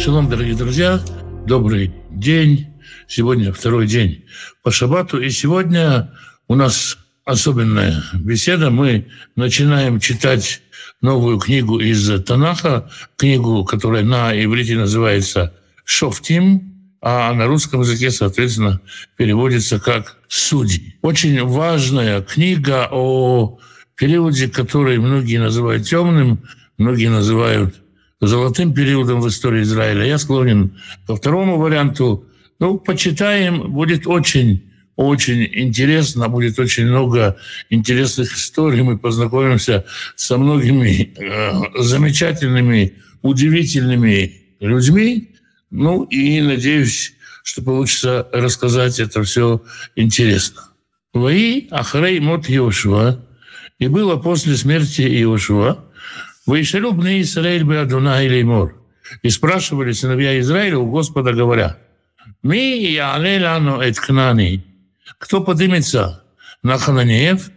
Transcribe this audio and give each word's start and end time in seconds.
Шалом, 0.00 0.30
дорогие 0.30 0.54
друзья, 0.54 0.98
добрый 1.46 1.92
день. 2.10 2.68
Сегодня 3.06 3.52
второй 3.52 3.86
день 3.86 4.24
по 4.62 4.70
шабату, 4.70 5.20
и 5.20 5.28
сегодня 5.28 6.10
у 6.48 6.54
нас 6.54 6.96
особенная 7.26 8.02
беседа. 8.14 8.70
Мы 8.70 9.08
начинаем 9.36 10.00
читать 10.00 10.62
новую 11.02 11.38
книгу 11.38 11.78
из 11.78 12.08
Танаха, 12.22 12.90
книгу, 13.18 13.62
которая 13.66 14.02
на 14.02 14.32
иврите 14.32 14.74
называется 14.78 15.52
«Шофтим», 15.84 16.96
а 17.02 17.34
на 17.34 17.46
русском 17.46 17.82
языке, 17.82 18.10
соответственно, 18.10 18.80
переводится 19.18 19.78
как 19.78 20.16
«Судьи». 20.28 20.96
Очень 21.02 21.44
важная 21.44 22.22
книга 22.22 22.88
о 22.90 23.58
периоде, 23.96 24.48
который 24.48 24.96
многие 24.96 25.36
называют 25.36 25.86
темным, 25.86 26.48
многие 26.78 27.10
называют 27.10 27.82
золотым 28.20 28.74
периодом 28.74 29.20
в 29.20 29.28
истории 29.28 29.62
Израиля. 29.62 30.04
Я 30.04 30.18
склонен 30.18 30.78
ко 31.06 31.16
второму 31.16 31.58
варианту. 31.58 32.26
Ну, 32.58 32.78
почитаем, 32.78 33.72
будет 33.72 34.06
очень 34.06 34.70
очень 34.96 35.48
интересно, 35.50 36.28
будет 36.28 36.58
очень 36.58 36.84
много 36.86 37.38
интересных 37.70 38.36
историй. 38.36 38.82
Мы 38.82 38.98
познакомимся 38.98 39.86
со 40.14 40.36
многими 40.36 41.14
э, 41.16 41.82
замечательными, 41.82 42.94
удивительными 43.22 44.42
людьми. 44.60 45.30
Ну 45.70 46.04
и 46.04 46.42
надеюсь, 46.42 47.14
что 47.42 47.62
получится 47.62 48.28
рассказать 48.30 49.00
это 49.00 49.22
все 49.22 49.62
интересно. 49.96 50.62
Вои 51.14 51.68
Ахрей 51.70 52.20
Мот 52.20 52.50
Иошуа, 52.50 53.24
и 53.78 53.88
было 53.88 54.16
после 54.16 54.54
смерти 54.56 55.02
Иошуа, 55.02 55.84
Вышелю 56.46 56.92
бны 56.92 57.20
Исраиль 57.20 57.64
бы 57.64 57.78
Адуна 57.78 58.22
или 58.22 58.42
Мор. 58.42 58.76
И 59.22 59.30
спрашивали 59.30 59.92
сыновья 59.92 60.38
Израиля 60.40 60.78
у 60.78 60.90
Господа, 60.90 61.32
говоря, 61.32 61.78
«Ми 62.42 62.82
яле 62.82 63.42
лану 63.42 63.80
эт 63.80 63.98
кнани». 63.98 64.64
Кто 65.18 65.42
поднимется 65.42 66.24
на 66.62 66.78
Хананеев, 66.78 67.50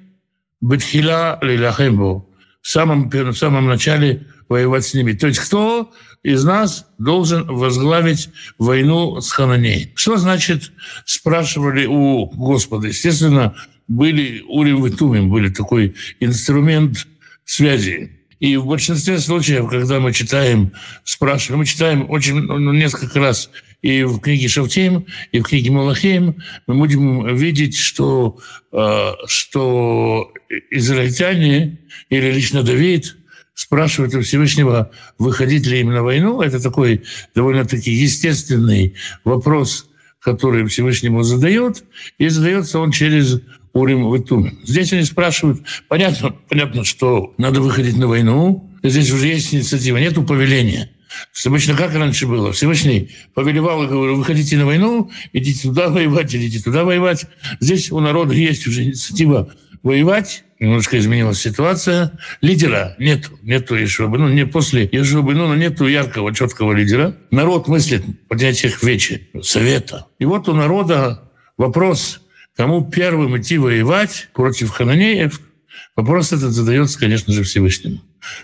Бетхила 0.62 1.40
Лилахембу, 1.42 2.30
в 2.62 2.68
самом, 2.68 3.10
в 3.10 3.36
самом 3.36 3.68
начале 3.68 4.28
воевать 4.48 4.86
с 4.86 4.94
ними. 4.94 5.12
То 5.12 5.28
есть 5.28 5.40
кто 5.40 5.92
из 6.24 6.44
нас 6.46 6.88
должен 6.98 7.46
возглавить 7.46 8.30
войну 8.58 9.20
с 9.20 9.32
Хананеем? 9.32 9.90
Что 9.96 10.18
значит, 10.18 10.72
спрашивали 11.06 11.86
у 11.86 12.28
Господа? 12.28 12.88
Естественно, 12.88 13.56
были 13.88 14.44
Урим 14.48 14.86
и 14.86 14.90
Тумим, 14.90 15.30
были 15.30 15.50
такой 15.50 15.96
инструмент 16.20 17.08
связи. 17.44 18.23
И 18.44 18.58
в 18.58 18.66
большинстве 18.66 19.20
случаев, 19.20 19.70
когда 19.70 20.02
мы 20.02 20.12
читаем, 20.12 20.74
спрашиваем, 21.06 21.60
мы 21.60 21.66
читаем 21.66 22.10
очень 22.10 22.42
ну, 22.42 22.74
несколько 22.74 23.22
раз 23.22 23.50
и 23.82 24.04
в 24.04 24.20
книге 24.20 24.50
Шавтим, 24.50 25.06
и 25.32 25.40
в 25.40 25.44
книге 25.44 25.72
Малахим, 25.72 26.36
мы 26.68 26.76
будем 26.76 27.34
видеть, 27.38 27.78
что, 27.78 28.38
э, 28.74 29.12
что 29.28 30.30
израильтяне 30.72 31.80
или 32.10 32.32
лично 32.34 32.64
Давид 32.64 33.16
спрашивают 33.54 34.14
у 34.14 34.20
Всевышнего, 34.20 34.92
выходить 35.18 35.66
ли 35.66 35.80
им 35.80 35.94
на 35.94 36.04
войну. 36.04 36.42
Это 36.42 36.62
такой 36.62 37.04
довольно-таки 37.34 37.92
естественный 37.92 38.96
вопрос, 39.24 39.88
который 40.20 40.68
Всевышнему 40.68 41.24
задает, 41.24 41.86
и 42.18 42.28
задается 42.28 42.80
он 42.80 42.92
через 42.92 43.40
Урим 43.74 44.14
и 44.14 44.20
Тумим. 44.24 44.60
Здесь 44.64 44.94
они 44.94 45.04
спрашивают, 45.04 45.62
понятно, 45.88 46.36
понятно, 46.48 46.84
что 46.84 47.34
надо 47.38 47.62
выходить 47.62 47.98
на 47.98 48.08
войну, 48.08 48.72
здесь 48.84 49.12
уже 49.12 49.28
есть 49.28 49.54
инициатива, 49.54 49.98
нету 49.98 50.24
повеления. 50.24 50.90
Обычно 51.46 51.76
как 51.76 51.94
раньше 51.94 52.28
было? 52.28 52.52
Всевышний 52.52 53.12
повелевал 53.34 53.84
и 53.84 53.88
говорил, 53.88 54.16
выходите 54.16 54.58
на 54.58 54.66
войну, 54.66 55.12
идите 55.32 55.68
туда 55.68 55.90
воевать, 55.90 56.34
идите 56.36 56.64
туда 56.64 56.84
воевать. 56.84 57.26
Здесь 57.60 57.92
у 57.92 58.00
народа 58.00 58.34
есть 58.34 58.66
уже 58.68 58.84
инициатива 58.84 59.54
воевать, 59.84 60.44
немножко 60.60 60.98
изменилась 60.98 61.42
ситуация. 61.42 62.18
Лидера 62.42 62.96
нету, 62.98 63.38
нету 63.44 63.76
Ешуабы, 63.76 64.18
ну 64.18 64.30
не 64.30 64.46
после 64.46 64.90
Ешуабы, 64.92 65.36
ну 65.36 65.54
нету 65.54 65.86
яркого, 65.88 66.34
четкого 66.34 66.74
лидера. 66.74 67.16
Народ 67.32 67.68
мыслит 67.68 68.04
в 68.06 68.28
понятиях 68.28 68.82
вечи, 68.82 69.30
совета. 69.44 70.08
И 70.20 70.26
вот 70.26 70.48
у 70.48 70.54
народа 70.54 71.32
вопрос, 71.58 72.22
кому 72.56 72.90
первым 72.90 73.38
идти 73.38 73.58
воевать 73.58 74.30
против 74.34 74.72
хананеев, 74.72 75.42
вопрос 75.96 76.32
этот 76.32 76.52
задается, 76.52 77.00
конечно 77.00 77.34
же, 77.34 77.44
Всевышнему. 77.44 78.00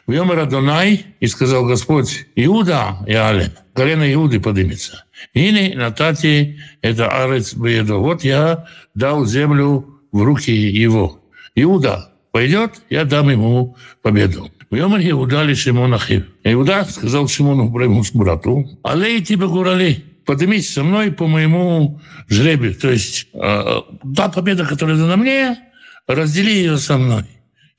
В 0.08 0.12
Йомер 0.12 0.40
Адонай, 0.40 1.06
и 1.20 1.28
сказал 1.28 1.66
Господь, 1.66 2.26
Иуда, 2.36 2.98
Яле, 3.08 3.54
колено 3.74 4.12
Иуды 4.14 4.40
поднимется. 4.40 5.06
Или 5.34 5.74
на 5.74 5.92
Тати 5.92 6.60
это 6.82 7.10
Арец 7.10 7.54
Беедо. 7.54 7.96
Вот 7.96 8.24
я 8.24 8.68
дал 8.96 9.26
землю 9.26 10.02
в 10.12 10.22
руки 10.24 10.52
его. 10.52 11.22
Иуда 11.56 12.14
пойдет, 12.32 12.82
я 12.90 13.06
дам 13.06 13.30
ему 13.30 13.78
победу. 14.02 14.50
В 14.70 14.76
Йомер 14.76 15.00
Иуда 15.12 15.44
ли 15.44 15.56
Шимон 15.56 15.94
Ахив. 15.94 16.26
Иуда 16.44 16.86
сказал 16.86 17.28
Шимону, 17.28 17.70
моему 17.70 18.04
брату, 18.14 18.70
«Алей 18.84 19.22
тебе 19.22 19.48
гурали, 19.48 20.04
поднимись 20.30 20.72
со 20.72 20.84
мной 20.84 21.12
по 21.12 21.26
моему 21.26 22.00
жребию». 22.28 22.76
То 22.76 22.92
есть 22.92 23.28
э, 23.34 23.82
та 24.16 24.30
победа, 24.30 24.64
которая 24.64 24.96
дана 24.96 25.16
мне, 25.16 25.58
раздели 26.06 26.52
ее 26.52 26.78
со 26.78 27.00
мной. 27.00 27.24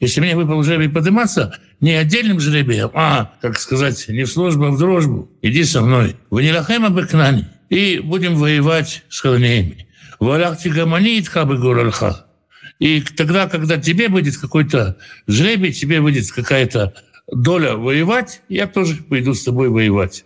Если 0.00 0.20
мне 0.20 0.34
выпал 0.34 0.64
жребий 0.64 0.88
подниматься, 0.88 1.54
не 1.78 1.92
отдельным 1.92 2.40
жребием, 2.40 2.90
а, 2.92 3.34
как 3.40 3.56
сказать, 3.56 4.08
не 4.08 4.24
в 4.24 4.32
службу, 4.32 4.64
а 4.64 4.70
в 4.72 4.78
дружбу, 4.78 5.30
иди 5.42 5.62
со 5.62 5.80
мной. 5.80 6.16
В 6.28 6.40
Нилахем 6.40 6.84
Абекнани. 6.84 7.46
И 7.68 8.00
будем 8.00 8.34
воевать 8.34 9.04
с 9.08 9.20
халнеями. 9.20 9.86
Валахти 10.18 10.70
гамани 10.70 11.20
итхабы 11.20 11.56
горалха. 11.56 12.26
И 12.80 13.00
тогда, 13.00 13.48
когда 13.48 13.76
тебе 13.78 14.08
будет 14.08 14.36
какой-то 14.38 14.96
жребий, 15.28 15.72
тебе 15.72 16.00
будет 16.00 16.32
какая-то 16.32 16.94
доля 17.30 17.76
воевать, 17.76 18.42
я 18.48 18.66
тоже 18.66 18.96
пойду 18.96 19.34
с 19.34 19.44
тобой 19.44 19.68
воевать. 19.68 20.24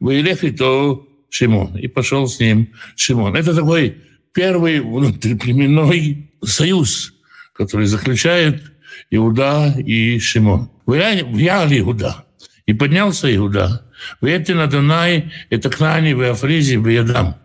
Воелех 0.00 0.42
и 0.42 0.50
то 0.50 1.06
Шимон. 1.30 1.76
И 1.76 1.88
пошел 1.88 2.26
с 2.26 2.38
ним 2.40 2.72
Шимон. 2.96 3.34
Это 3.36 3.54
такой 3.54 3.96
первый 4.34 4.80
внутриплеменной 4.80 6.30
союз, 6.44 7.14
который 7.54 7.86
заключает 7.86 8.62
Иуда 9.10 9.74
и 9.78 10.18
Шимон. 10.18 10.70
Взял 10.86 11.72
Иуда. 11.72 12.24
И 12.66 12.74
поднялся 12.74 13.34
Иуда. 13.34 13.86
В 14.20 14.26
эти 14.26 14.52
на 14.52 14.66
Дунай, 14.66 15.32
это 15.50 15.70
Кнани, 15.70 16.12
в 16.12 16.22
Афризе, 16.22 16.78
в 16.78 16.88
Ядам. 16.88 17.36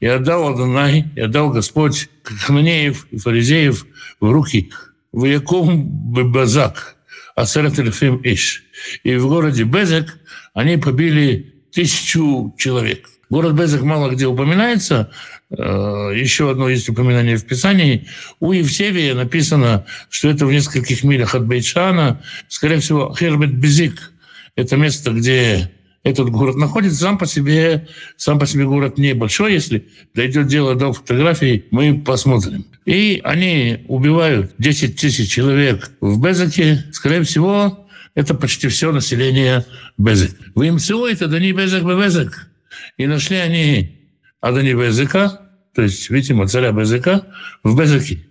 И 0.00 0.06
отдал 0.06 0.48
Адонай, 0.48 1.06
и 1.14 1.20
отдал 1.20 1.50
Господь 1.50 2.08
Хананеев 2.24 3.06
и 3.12 3.18
фаризеев 3.18 3.86
в 4.20 4.30
руки 4.30 4.72
в 5.12 5.24
Яком 5.24 5.84
Базак, 5.86 6.96
Асерет 7.36 7.78
Эльфим 7.78 8.20
Иш. 8.24 8.64
И 9.04 9.14
в 9.14 9.28
городе 9.28 9.64
Безек 9.64 10.18
они 10.54 10.76
побили 10.76 11.54
тысячу 11.72 12.54
человек. 12.58 13.08
Город 13.32 13.54
Безек 13.54 13.82
мало 13.82 14.10
где 14.10 14.26
упоминается, 14.26 15.10
Э, 15.56 16.12
еще 16.14 16.50
одно 16.50 16.68
есть 16.68 16.88
упоминание 16.88 17.36
в 17.36 17.44
Писании. 17.44 18.06
У 18.40 18.52
Евсевия 18.52 19.14
написано, 19.14 19.84
что 20.08 20.28
это 20.28 20.46
в 20.46 20.52
нескольких 20.52 21.04
милях 21.04 21.34
от 21.34 21.46
Бейчана. 21.46 22.22
Скорее 22.48 22.80
всего, 22.80 23.14
Хербет 23.14 23.54
Безик– 23.54 24.12
это 24.56 24.76
место, 24.76 25.10
где 25.10 25.70
этот 26.04 26.30
город 26.30 26.56
находится. 26.56 27.00
Сам 27.00 27.18
по 27.18 27.26
себе, 27.26 27.86
сам 28.16 28.38
по 28.38 28.46
себе 28.46 28.64
город 28.64 28.96
небольшой. 28.96 29.52
Если 29.52 29.88
дойдет 30.14 30.46
дело 30.46 30.74
до 30.74 30.92
фотографий, 30.92 31.66
мы 31.70 32.00
посмотрим. 32.00 32.64
И 32.86 33.20
они 33.22 33.84
убивают 33.88 34.54
10 34.58 34.98
тысяч 34.98 35.30
человек 35.30 35.90
в 36.00 36.20
Безеке. 36.20 36.84
Скорее 36.92 37.24
всего, 37.24 37.86
это 38.14 38.34
почти 38.34 38.68
все 38.68 38.90
население 38.90 39.66
Безек. 39.98 40.32
В 40.54 40.64
МЦО 40.64 41.08
это 41.08 41.28
Дани 41.28 41.52
Безек 41.52 41.84
Безек. 41.84 42.48
И 42.96 43.06
нашли 43.06 43.36
они 43.36 44.10
Адани 44.40 44.74
Безека, 44.74 45.40
то 45.74 45.82
есть, 45.82 46.10
видимо, 46.10 46.46
царя 46.48 46.72
Безека, 46.72 47.26
в 47.62 47.78
Безеке, 47.78 48.26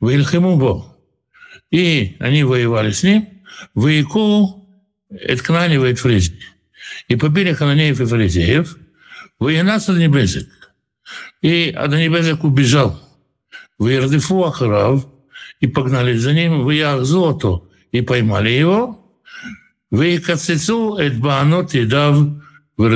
в 0.00 0.08
Ильхимубо. 0.08 0.96
И 1.70 2.16
они 2.20 2.44
воевали 2.44 2.92
с 2.92 3.02
ним, 3.02 3.28
в 3.74 3.86
Ику, 3.88 4.68
Эткнани, 5.10 5.76
в. 5.76 6.34
И 7.08 7.16
побили 7.16 7.52
хананеев 7.52 8.00
и 8.00 8.04
фаризеев, 8.04 8.76
в 9.38 9.48
Янас 9.48 9.88
Адани 9.88 10.08
Безек. 10.08 10.48
И 11.42 11.70
Адани 11.70 12.08
Безек 12.08 12.44
убежал. 12.44 13.00
В 13.78 13.88
Ирдифу 13.88 14.44
Ахарав, 14.44 15.06
и 15.60 15.66
погнали 15.66 16.16
за 16.16 16.32
ним 16.32 16.64
в 16.64 16.70
Яхзоту, 16.70 17.70
и 17.92 18.00
поймали 18.00 18.50
его, 18.50 19.02
в 19.90 20.02
Икацицу 20.02 20.96
Эдбаанот 20.98 21.74
и 21.74 21.84
Дав 21.84 22.16
в 22.76 22.86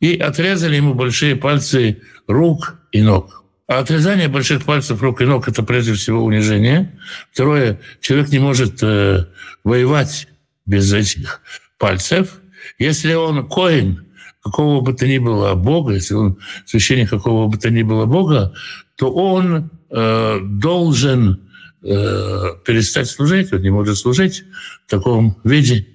и 0.00 0.16
отрезали 0.16 0.76
ему 0.76 0.94
большие 0.94 1.36
пальцы 1.36 2.02
рук 2.26 2.78
и 2.92 3.02
ног. 3.02 3.44
А 3.66 3.80
отрезание 3.80 4.28
больших 4.28 4.64
пальцев 4.64 5.02
рук 5.02 5.20
и 5.20 5.24
ног– 5.24 5.46
это 5.48 5.62
прежде 5.62 5.92
всего 5.92 6.24
унижение. 6.24 6.98
Второе, 7.32 7.80
человек 8.00 8.30
не 8.30 8.38
может 8.38 8.82
э, 8.82 9.26
воевать 9.62 10.28
без 10.64 10.92
этих 10.92 11.42
пальцев. 11.76 12.40
Если 12.78 13.12
он 13.12 13.46
коин, 13.46 14.06
какого 14.42 14.80
бы 14.80 14.94
то 14.94 15.06
ни 15.06 15.18
было 15.18 15.54
Бога, 15.54 15.94
если 15.94 16.14
он 16.14 16.38
священник 16.64 17.10
какого 17.10 17.46
бы 17.48 17.58
то 17.58 17.68
ни 17.68 17.82
было 17.82 18.06
Бога, 18.06 18.54
то 18.96 19.12
он 19.12 19.70
э, 19.90 20.40
должен 20.42 21.50
э, 21.82 22.44
перестать 22.64 23.08
служить, 23.08 23.52
он 23.52 23.60
не 23.60 23.70
может 23.70 23.98
служить 23.98 24.44
в 24.86 24.90
таком 24.90 25.36
виде. 25.44 25.86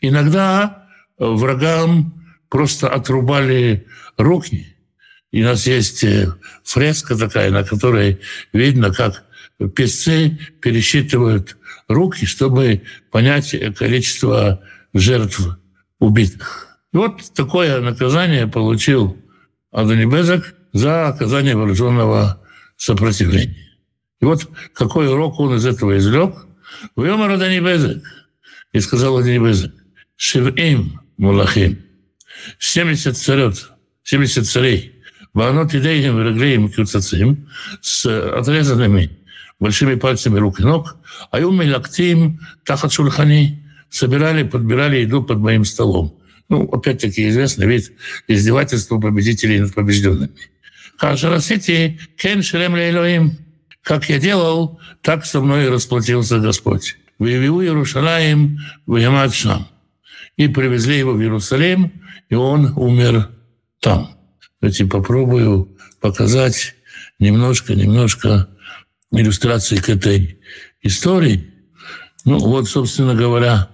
Иногда 0.00 0.88
врагам 1.18 2.21
просто 2.52 2.86
отрубали 2.86 3.86
руки. 4.18 4.76
И 5.30 5.42
у 5.42 5.46
нас 5.46 5.66
есть 5.66 6.04
э, 6.04 6.34
фреска 6.64 7.16
такая, 7.16 7.50
на 7.50 7.64
которой 7.64 8.20
видно, 8.52 8.92
как 8.92 9.24
песцы 9.74 10.38
пересчитывают 10.60 11.56
руки, 11.88 12.26
чтобы 12.26 12.82
понять 13.10 13.56
количество 13.78 14.62
жертв 14.92 15.40
убитых. 15.98 16.78
И 16.92 16.98
вот 16.98 17.22
такое 17.32 17.80
наказание 17.80 18.46
получил 18.46 19.16
Адонибезек 19.70 20.54
за 20.74 21.08
оказание 21.08 21.56
вооруженного 21.56 22.38
сопротивления. 22.76 23.78
И 24.20 24.26
вот 24.26 24.46
какой 24.74 25.08
урок 25.08 25.40
он 25.40 25.54
из 25.54 25.64
этого 25.64 25.96
извлек. 25.96 26.34
Вьомар 26.96 27.30
Адонибезек. 27.30 28.04
И 28.74 28.80
сказал 28.80 29.16
Адонибезек, 29.16 29.72
Шивим 30.16 31.00
Мулахим, 31.16 31.81
70 32.58 33.16
царет, 33.16 33.70
70 34.04 34.46
царей, 34.46 35.02
Ванот 35.34 35.74
идеям 35.74 36.20
реглеем 36.22 36.68
кюцацим 36.68 37.48
с 37.80 38.04
отрезанными 38.06 39.10
большими 39.58 39.94
пальцами 39.94 40.38
рук 40.38 40.60
и 40.60 40.64
ног, 40.64 40.96
а 41.30 41.40
юми 41.40 41.70
лактим 41.70 42.40
тахат 42.64 42.92
шульхани 42.92 43.62
собирали, 43.88 44.42
подбирали 44.42 44.98
еду 44.98 45.22
под 45.22 45.38
моим 45.38 45.64
столом. 45.64 46.18
Ну, 46.48 46.64
опять-таки, 46.64 47.28
известный 47.28 47.66
вид 47.66 47.92
издевательства 48.28 48.98
победителей 48.98 49.60
над 49.60 49.72
побежденными. 49.74 50.32
Кажарасити 50.98 51.98
кен 52.16 52.42
лейлоим. 52.74 53.38
Как 53.82 54.08
я 54.08 54.18
делал, 54.18 54.80
так 55.00 55.24
со 55.24 55.40
мной 55.40 55.68
расплатился 55.68 56.38
Господь. 56.38 56.96
Выявил 57.18 57.60
Иерушалаем 57.60 58.58
в 58.86 58.96
Ямадшам. 58.96 59.66
И 60.36 60.48
привезли 60.48 60.98
его 60.98 61.12
в 61.12 61.20
Иерусалим, 61.20 61.92
и 62.28 62.34
он 62.34 62.72
умер 62.76 63.30
там. 63.80 64.16
Давайте 64.60 64.86
попробую 64.86 65.76
показать 66.00 66.74
немножко-немножко 67.18 68.48
иллюстрации 69.10 69.76
к 69.76 69.88
этой 69.88 70.38
истории. 70.82 71.52
Ну 72.24 72.38
вот, 72.38 72.68
собственно 72.68 73.14
говоря, 73.14 73.68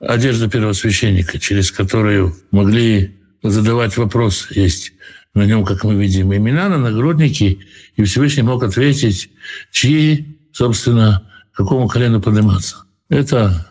одежда 0.00 0.48
первосвященника, 0.48 1.38
через 1.38 1.70
которую 1.70 2.36
могли 2.50 3.16
задавать 3.42 3.96
вопрос. 3.96 4.48
Есть 4.50 4.92
на 5.34 5.42
нем, 5.44 5.64
как 5.64 5.84
мы 5.84 5.94
видим, 5.94 6.34
имена 6.34 6.68
на 6.68 6.78
нагруднике, 6.78 7.58
и 7.96 8.02
Всевышний 8.04 8.42
мог 8.42 8.62
ответить, 8.62 9.30
чьи, 9.70 10.38
собственно, 10.52 11.28
какому 11.52 11.88
колену 11.88 12.20
подниматься. 12.20 12.84
Это 13.08 13.67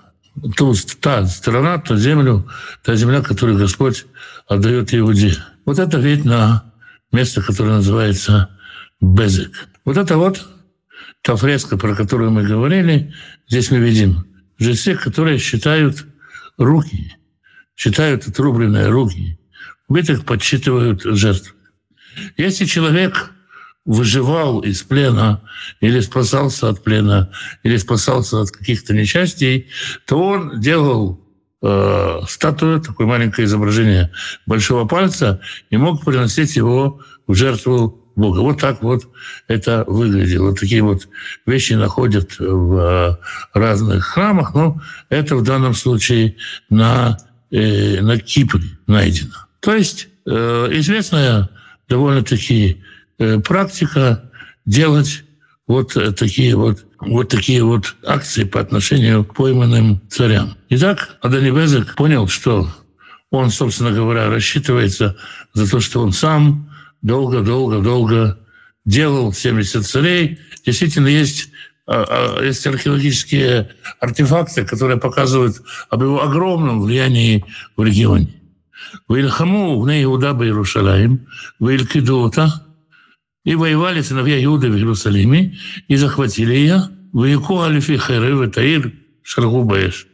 ту, 0.56 0.74
та 1.00 1.28
страна, 1.28 1.78
ту 1.78 1.98
землю, 1.98 2.50
та 2.84 2.96
земля, 2.96 3.22
которую 3.22 3.58
Господь 3.58 4.06
отдает 4.48 4.94
Иуде. 4.94 5.38
Вот 5.66 5.80
это 5.80 6.00
вид 6.00 6.26
на 6.26 6.74
место, 7.12 7.42
которое 7.42 7.78
называется 7.78 8.50
Безек. 9.02 9.68
Вот 9.86 9.98
это 9.98 10.18
вот 10.18 10.48
та 11.22 11.36
фреска, 11.36 11.78
про 11.78 11.96
которую 11.96 12.32
мы 12.32 12.44
говорили. 12.44 13.14
Здесь 13.48 13.72
мы 13.72 13.80
видим 13.80 14.26
жрецы, 14.60 14.96
которые 14.96 15.40
считают 15.40 16.06
руки, 16.58 17.16
считают 17.76 18.28
отрубленные 18.28 18.90
руки. 18.90 19.40
Убитых 19.88 20.26
подсчитывают 20.26 21.04
жертв. 21.04 21.56
Если 22.36 22.66
человек 22.66 23.32
выживал 23.88 24.60
из 24.60 24.84
плена 24.84 25.42
или 25.80 26.02
спасался 26.02 26.70
от 26.70 26.84
плена, 26.84 27.32
или 27.64 27.78
спасался 27.78 28.42
от 28.42 28.52
каких-то 28.52 28.94
несчастий, 28.94 29.70
то 30.06 30.22
он 30.22 30.60
делал 30.60 31.26
э, 31.64 32.20
статую, 32.28 32.82
такое 32.82 33.08
маленькое 33.08 33.46
изображение 33.46 34.12
большого 34.46 34.86
пальца, 34.86 35.40
и 35.70 35.78
мог 35.78 36.04
приносить 36.04 36.58
его 36.58 37.02
в 37.28 37.34
жертву 37.34 38.04
Бога. 38.18 38.40
Вот 38.40 38.60
так 38.60 38.84
вот 38.84 39.08
это 39.48 39.86
выглядело. 39.88 40.54
Такие 40.54 40.82
вот 40.82 41.08
вещи 41.46 41.74
находят 41.74 42.38
в 42.40 42.78
э, 42.78 43.16
разных 43.54 44.04
храмах, 44.04 44.54
но 44.54 44.82
это 45.08 45.38
в 45.38 45.44
данном 45.44 45.74
случае 45.74 46.36
на, 46.70 47.18
э, 47.52 48.02
на 48.02 48.20
Кипре 48.20 48.78
найдено. 48.86 49.36
То 49.62 49.74
есть 49.74 50.10
э, 50.26 50.68
известная 50.72 51.50
довольно-таки 51.88 52.84
практика 53.18 54.32
делать 54.66 55.24
вот 55.68 55.98
такие 56.16 56.56
вот, 56.56 56.86
вот 57.00 57.30
такие 57.30 57.64
вот 57.64 57.96
акции 58.06 58.44
по 58.44 58.60
отношению 58.60 59.26
к 59.26 59.36
пойманным 59.36 60.02
царям. 60.10 60.56
Итак, 60.70 61.18
Адонибезек 61.22 61.96
понял, 61.96 62.28
что 62.28 62.70
он, 63.30 63.50
собственно 63.50 63.92
говоря, 63.92 64.30
рассчитывается 64.30 65.18
за 65.54 65.70
то, 65.70 65.80
что 65.80 66.02
он 66.02 66.14
сам 66.14 66.70
долго-долго-долго 67.02 68.40
делал 68.86 69.34
70 69.34 69.86
царей. 69.86 70.40
Действительно, 70.66 71.08
есть, 71.08 71.50
а, 71.86 72.38
а, 72.38 72.44
есть 72.44 72.66
археологические 72.66 73.70
артефакты, 74.00 74.66
которые 74.66 74.98
показывают 74.98 75.62
об 75.90 76.04
его 76.04 76.24
огромном 76.24 76.82
влиянии 76.82 77.44
в 77.76 77.84
регионе. 77.84 78.34
Вильхаму 79.10 79.82
в 79.82 80.04
Иуда 80.04 80.34
бы 80.34 80.46
Иерушалаем, 80.46 81.28
Вилькидота, 81.60 82.67
и 83.48 83.56
воевали 83.56 84.02
сыновья 84.02 84.44
Иуды 84.44 84.70
в 84.70 84.76
Иерусалиме, 84.76 85.58
и 85.88 85.96
захватили 85.96 86.54
ее, 86.54 86.90
Ваяку 87.14 87.62
Алифи 87.62 87.96
Хэры, 87.96 88.50
Таир, 88.50 88.92
Шаргубаеш. 89.24 90.08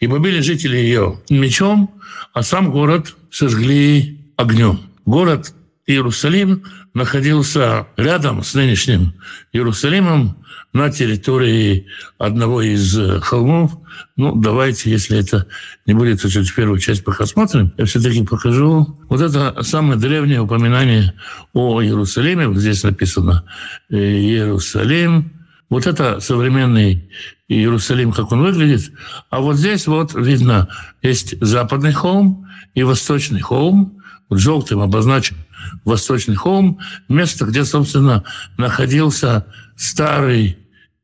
И 0.00 0.08
побили 0.08 0.40
жители 0.40 0.76
ее 0.76 1.20
мечом, 1.30 1.94
а 2.32 2.42
сам 2.42 2.72
город 2.72 3.14
сожгли 3.30 4.18
огнем. 4.36 4.80
Город 5.06 5.54
Иерусалим 5.90 6.64
находился 6.94 7.86
рядом 7.96 8.42
с 8.42 8.54
нынешним 8.54 9.14
Иерусалимом 9.52 10.44
на 10.72 10.90
территории 10.90 11.86
одного 12.18 12.62
из 12.62 12.96
э, 12.96 13.20
холмов. 13.20 13.72
Ну, 14.16 14.34
давайте, 14.34 14.90
если 14.90 15.18
это 15.18 15.46
не 15.86 15.94
будет, 15.94 16.22
то 16.22 16.28
чуть 16.28 16.54
первую 16.54 16.78
часть 16.78 17.04
пока 17.04 17.26
смотрим. 17.26 17.72
Я 17.76 17.86
все-таки 17.86 18.24
покажу. 18.24 18.98
Вот 19.08 19.20
это 19.20 19.62
самое 19.62 19.98
древнее 19.98 20.40
упоминание 20.40 21.14
о 21.52 21.82
Иерусалиме. 21.82 22.48
Вот 22.48 22.58
здесь 22.58 22.82
написано 22.84 23.44
э, 23.90 23.96
Иерусалим. 23.96 25.32
Вот 25.68 25.86
это 25.86 26.20
современный 26.20 27.10
Иерусалим, 27.48 28.12
как 28.12 28.32
он 28.32 28.42
выглядит. 28.42 28.92
А 29.28 29.40
вот 29.40 29.56
здесь 29.56 29.86
вот 29.86 30.14
видно, 30.14 30.68
есть 31.02 31.34
западный 31.40 31.92
холм 31.92 32.46
и 32.74 32.82
восточный 32.84 33.40
холм. 33.40 33.99
Вот 34.30 34.38
желтым 34.38 34.80
обозначен 34.80 35.36
Восточный 35.84 36.36
холм, 36.36 36.78
место, 37.08 37.44
где, 37.44 37.64
собственно, 37.64 38.24
находился 38.56 39.46
старый 39.76 40.56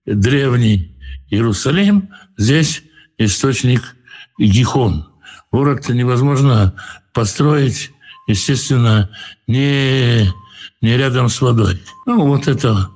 древний 0.07 0.97
Иерусалим. 1.29 2.09
Здесь 2.39 2.83
источник 3.19 3.83
Гихон. 4.39 5.09
Город 5.51 5.89
невозможно 5.89 6.75
построить, 7.13 7.91
естественно, 8.27 9.11
не, 9.47 10.33
не 10.81 10.97
рядом 10.97 11.29
с 11.29 11.41
водой. 11.41 11.83
Ну, 12.07 12.27
вот 12.27 12.47
это 12.47 12.91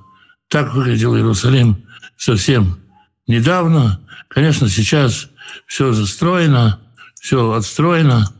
так 0.47 0.73
выглядел 0.73 1.15
Иерусалим 1.15 1.85
совсем 2.17 2.79
недавно. 3.27 3.99
Конечно, 4.29 4.69
сейчас 4.69 5.29
все 5.67 5.91
застроено, 5.91 6.79
все 7.19 7.51
отстроено. 7.51 8.31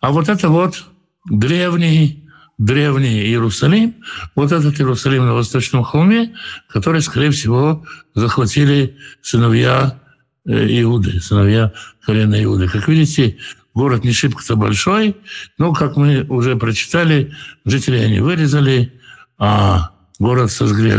А 0.00 0.10
вот 0.10 0.28
это 0.28 0.48
вот 0.48 0.84
древний 1.28 2.24
древний 2.58 3.22
Иерусалим, 3.22 3.96
вот 4.34 4.52
этот 4.52 4.78
Иерусалим 4.78 5.26
на 5.26 5.34
Восточном 5.34 5.82
холме, 5.82 6.34
который, 6.68 7.02
скорее 7.02 7.30
всего, 7.30 7.84
захватили 8.14 8.96
сыновья 9.22 9.98
э, 10.46 10.82
Иуды, 10.82 11.20
сыновья 11.20 11.72
колена 12.04 12.42
Иуды. 12.44 12.68
Как 12.68 12.86
видите, 12.88 13.38
город 13.74 14.04
не 14.04 14.12
шибко-то 14.12 14.56
большой, 14.56 15.16
но, 15.58 15.72
как 15.72 15.96
мы 15.96 16.22
уже 16.28 16.56
прочитали, 16.56 17.34
жители 17.64 17.98
они 17.98 18.20
вырезали, 18.20 19.00
а 19.38 19.90
город 20.18 20.52
сожгли. 20.52 20.92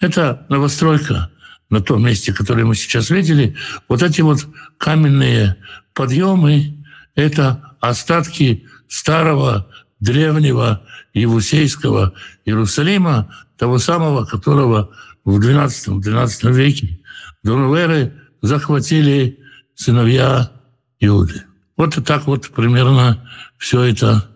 Это 0.00 0.46
новостройка 0.48 1.30
на 1.70 1.80
том 1.80 2.04
месте, 2.04 2.32
которое 2.32 2.64
мы 2.64 2.74
сейчас 2.74 3.10
видели. 3.10 3.56
Вот 3.88 4.02
эти 4.02 4.20
вот 4.20 4.46
каменные 4.78 5.56
подъемы– 5.94 6.84
это 7.14 7.76
остатки 7.80 8.66
старого 8.88 9.68
древнего 10.00 10.82
Евусейского 11.14 12.12
Иерусалима, 12.44 13.34
того 13.56 13.78
самого, 13.78 14.24
которого 14.24 14.90
в 15.24 15.38
XII-XIII 15.40 16.52
веке 16.52 17.00
до 17.42 17.56
захватили 18.42 19.38
сыновья 19.74 20.50
Иуды. 21.00 21.42
Вот 21.76 21.96
и 21.98 22.02
так 22.02 22.26
вот 22.26 22.48
примерно 22.50 23.28
все 23.58 23.82
это 23.82 24.28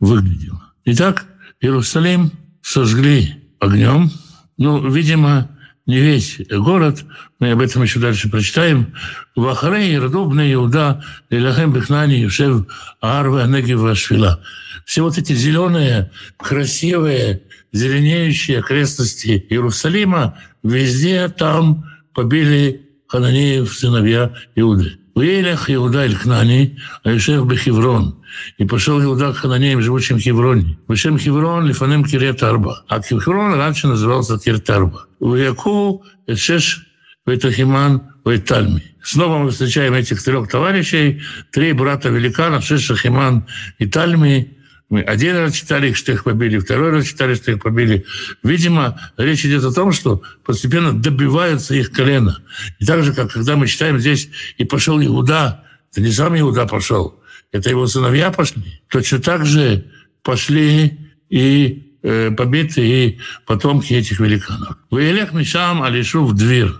выглядела. 0.00 0.62
Итак, 0.84 1.26
Иерусалим 1.60 2.30
сожгли 2.62 3.42
огнем. 3.60 4.10
Ну, 4.56 4.88
видимо, 4.90 5.50
не 5.86 5.98
весь 6.00 6.40
город, 6.50 7.04
мы 7.38 7.52
об 7.52 7.60
этом 7.60 7.82
еще 7.82 8.00
дальше 8.00 8.28
прочитаем. 8.28 8.94
Вахарей 9.36 9.94
Ирдубна 9.94 10.52
Иуда 10.52 11.04
Илахем 11.30 11.72
Бехнани 11.72 12.14
Юшев 12.14 12.66
Арва 13.00 13.46
Негива 13.46 13.94
Швила. 13.94 14.42
Все 14.84 15.02
вот 15.02 15.16
эти 15.16 15.32
зеленые, 15.32 16.10
красивые, 16.38 17.42
зеленеющие 17.72 18.58
окрестности 18.58 19.46
Иерусалима, 19.48 20.38
везде 20.62 21.28
там 21.28 21.84
побили 22.14 22.88
хананеев 23.06 23.72
сыновья 23.72 24.32
Иуды. 24.56 24.98
Уелях 25.16 25.70
Иуда 25.70 26.04
Иль 26.04 26.14
Кнани, 26.14 26.76
а 27.02 27.16
Ишев 27.16 27.46
Бехеврон. 27.46 28.22
И 28.58 28.66
пошел 28.66 29.02
Иуда 29.02 29.32
к 29.32 29.38
хананеям, 29.38 29.80
живущим 29.80 30.18
в 30.18 30.20
Хевроне. 30.20 30.78
Вышем 30.88 31.18
Хеврон, 31.18 31.66
Лифанем 31.66 32.04
Кирет 32.04 32.42
Арба. 32.42 32.84
А 32.86 33.00
Хеврон 33.00 33.54
раньше 33.54 33.88
назывался 33.88 34.38
Кирет 34.38 34.68
Арба. 34.68 35.06
Уяку, 35.18 36.04
Эшеш, 36.26 36.86
Ветахиман, 37.24 38.02
Ветальми. 38.26 38.82
Снова 39.02 39.38
мы 39.38 39.50
встречаем 39.52 39.94
этих 39.94 40.22
трех 40.22 40.50
товарищей, 40.50 41.22
три 41.50 41.72
брата-великана, 41.72 42.60
Шеша, 42.60 42.94
Химан 42.94 43.46
и 43.78 43.86
Тальми, 43.86 44.55
мы 44.88 45.00
один 45.00 45.36
раз 45.36 45.54
читали 45.54 45.92
что 45.92 46.12
их 46.12 46.24
побили, 46.24 46.58
второй 46.58 46.90
раз 46.90 47.06
читали, 47.06 47.34
что 47.34 47.50
их 47.50 47.60
побили. 47.60 48.04
Видимо, 48.42 49.00
речь 49.16 49.44
идет 49.44 49.64
о 49.64 49.72
том, 49.72 49.92
что 49.92 50.22
постепенно 50.44 50.92
добиваются 50.92 51.74
их 51.74 51.90
колено. 51.90 52.38
И 52.78 52.86
так 52.86 53.02
же, 53.02 53.12
как 53.12 53.32
когда 53.32 53.56
мы 53.56 53.66
читаем 53.66 53.98
здесь 53.98 54.28
«И 54.58 54.64
пошел 54.64 55.02
Иуда», 55.04 55.64
это 55.90 56.00
не 56.00 56.12
сам 56.12 56.38
Иуда 56.38 56.66
пошел, 56.66 57.20
это 57.50 57.68
его 57.68 57.86
сыновья 57.86 58.30
пошли. 58.30 58.80
Точно 58.88 59.18
так 59.18 59.44
же 59.44 59.86
пошли 60.22 60.98
и 61.30 61.98
э, 62.02 62.30
и 62.76 63.18
потомки 63.44 63.92
этих 63.92 64.20
великанов. 64.20 64.76
«Ваелех 64.90 65.32
Мишам 65.32 65.82
Алишу 65.82 66.24
в 66.24 66.34
дверь». 66.34 66.70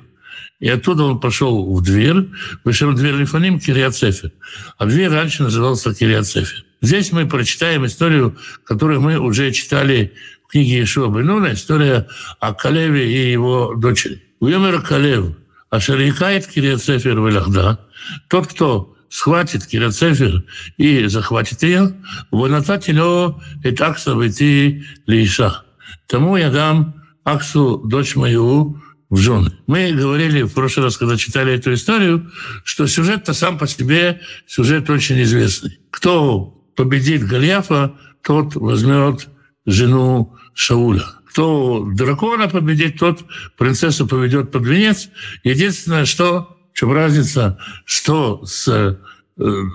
И 0.59 0.69
оттуда 0.69 1.05
он 1.05 1.21
пошел 1.21 1.75
в 1.75 1.83
дверь, 1.83 2.29
вышел 2.65 2.91
в 2.91 2.95
дверь 2.95 3.15
Лифаним 3.15 3.61
Кириацефер. 3.61 4.33
А 4.79 4.87
дверь 4.87 5.11
раньше 5.11 5.43
назывался 5.43 5.93
Кириацефер. 5.93 6.66
Здесь 6.81 7.13
мы 7.13 7.27
прочитаем 7.27 7.87
историю, 7.87 8.37
которую 8.65 9.01
мы 9.01 9.19
уже 9.19 9.51
читали 9.53 10.15
в 10.47 10.53
книге 10.53 10.83
Ишуа 10.83 11.09
Бенуна, 11.09 11.55
история 11.55 12.07
о 12.41 12.55
Калеве 12.55 13.11
и 13.11 13.33
его 13.33 13.75
дочери. 13.75 14.23
Уемер 14.41 14.83
Калев, 14.83 15.37
Ашарикает 15.71 16.47
Кириацефер 16.47 17.19
Велахда, 17.19 17.81
тот, 18.29 18.47
кто 18.47 18.97
схватит 19.09 19.67
Кириацефер 19.67 20.45
и 20.77 21.07
захватит 21.07 21.63
ее, 21.63 21.95
вонататило 22.31 23.43
и 23.65 23.71
такса 23.71 24.15
войти 24.15 24.85
лиша. 25.07 25.65
Тому 26.07 26.37
я 26.37 26.51
дам 26.51 27.03
Аксу, 27.25 27.79
дочь 27.79 28.15
мою, 28.15 28.81
в 29.09 29.17
жены. 29.19 29.53
Мы 29.67 29.93
говорили 29.93 30.43
в 30.43 30.53
прошлый 30.53 30.85
раз, 30.85 30.97
когда 30.97 31.17
читали 31.17 31.53
эту 31.53 31.75
историю, 31.75 32.31
что 32.65 32.87
сюжет-то 32.87 33.35
сам 33.35 33.59
по 33.59 33.67
себе 33.67 34.21
сюжет 34.47 34.91
очень 34.91 35.23
известный. 35.23 35.79
Кто 35.91 36.56
победит 36.77 37.27
Голиафа, 37.27 37.97
тот 38.23 38.55
возьмет 38.55 39.29
жену 39.65 40.37
Шауля. 40.55 41.05
Кто 41.31 41.85
дракона 41.95 42.49
победит, 42.49 42.99
тот 42.99 43.25
принцессу 43.59 44.07
поведет 44.07 44.53
под 44.53 44.67
венец. 44.67 45.09
Единственное, 45.45 46.05
что, 46.05 46.57
в 46.73 46.79
чем 46.79 46.93
разница, 46.93 47.59
что 47.85 48.45
с, 48.45 48.69
э, 48.69 48.97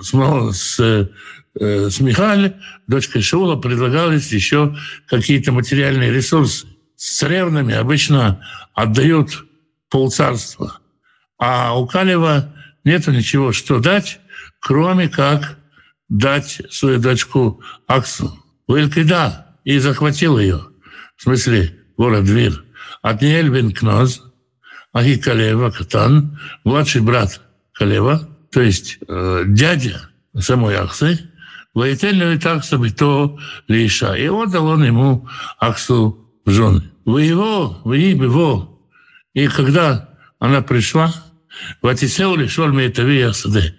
с, 0.01 0.11
с, 0.53 0.79
э, 0.79 1.89
с 1.89 1.99
Михаль, 1.99 2.55
дочкой 2.87 3.21
Шаула, 3.21 3.57
предлагались 3.57 4.31
еще 4.31 4.75
какие-то 5.07 5.51
материальные 5.51 6.11
ресурсы. 6.11 6.67
С 6.95 7.17
царевнами 7.17 7.73
обычно 7.73 8.43
отдают 8.73 9.45
полцарства, 9.89 10.79
а 11.37 11.77
у 11.77 11.85
Калева 11.85 12.53
нету 12.83 13.11
ничего, 13.11 13.51
что 13.51 13.79
дать, 13.79 14.19
кроме 14.59 15.09
как 15.09 15.57
дать 16.11 16.61
свою 16.69 16.99
дочку 16.99 17.61
Аксу. 17.87 18.37
Уэлькида 18.67 19.57
и 19.63 19.79
захватил 19.79 20.37
ее. 20.37 20.61
В 21.15 21.23
смысле, 21.23 21.79
город 21.97 22.25
Двир. 22.25 22.63
Отниэль 23.01 23.49
бен 23.49 23.71
Кноз, 23.71 24.21
Ахи 24.93 25.17
Калева, 25.17 25.71
Катан, 25.71 26.37
младший 26.63 27.01
брат 27.01 27.41
Калева, 27.73 28.29
то 28.51 28.61
есть 28.61 28.99
э, 29.07 29.43
дядя 29.47 30.09
самой 30.37 30.75
Аксы, 30.75 31.31
воительную 31.73 32.39
такса 32.39 32.77
то 32.89 33.39
лиша. 33.67 34.15
И 34.17 34.27
отдал 34.27 34.67
он 34.67 34.83
ему 34.83 35.27
Аксу 35.59 36.29
в 36.45 36.51
жены. 36.51 36.91
Вы 37.05 37.23
его, 37.23 37.79
вы 37.85 37.97
его. 37.99 38.85
И 39.33 39.47
когда 39.47 40.09
она 40.39 40.61
пришла, 40.61 41.13
Ватисеу 41.81 42.35
лишол 42.35 42.67
мейтави 42.67 43.31
сады. 43.33 43.75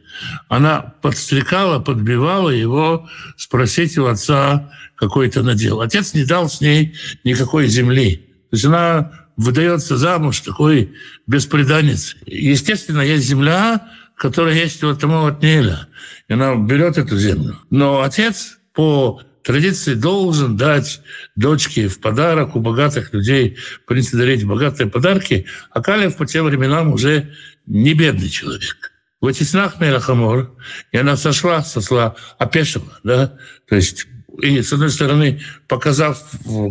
Она 0.48 0.80
подстрекала, 0.80 1.78
подбивала 1.78 2.50
его 2.50 3.08
спросить 3.36 3.98
у 3.98 4.06
отца 4.06 4.70
какой-то 4.96 5.42
надел. 5.42 5.80
Отец 5.80 6.14
не 6.14 6.24
дал 6.24 6.48
с 6.48 6.60
ней 6.60 6.94
никакой 7.24 7.66
земли. 7.66 8.28
То 8.50 8.56
есть 8.56 8.64
она 8.64 9.12
выдается 9.36 9.96
замуж 9.96 10.40
такой 10.40 10.94
беспреданец. 11.26 12.16
Естественно, 12.26 13.00
есть 13.00 13.26
земля, 13.26 13.88
которая 14.16 14.54
есть 14.54 14.82
у 14.84 14.90
этого 14.90 15.28
Отнеля. 15.28 15.88
И 16.28 16.34
она 16.34 16.54
берет 16.54 16.98
эту 16.98 17.16
землю. 17.18 17.58
Но 17.70 18.02
отец 18.02 18.58
по 18.74 19.20
традиции 19.42 19.94
должен 19.94 20.56
дать 20.56 21.00
дочке 21.36 21.88
в 21.88 22.00
подарок 22.00 22.54
у 22.54 22.60
богатых 22.60 23.12
людей, 23.12 23.56
в 23.82 23.86
принципе, 23.86 24.18
дарить 24.18 24.44
богатые 24.44 24.88
подарки, 24.88 25.46
а 25.70 25.82
Калев 25.82 26.16
по 26.16 26.26
тем 26.26 26.44
временам 26.46 26.92
уже 26.92 27.34
не 27.66 27.94
бедный 27.94 28.28
человек. 28.28 28.91
В 29.22 29.26
этих 29.28 29.48
снах 29.48 29.80
Мелахамор, 29.80 30.50
и 30.90 30.98
она 30.98 31.16
сошла, 31.16 31.62
сошла, 31.62 32.16
опешила, 32.38 32.98
да, 33.04 33.38
то 33.68 33.76
есть 33.76 34.08
и, 34.40 34.60
с 34.62 34.72
одной 34.72 34.90
стороны, 34.90 35.40
показав, 35.68 36.20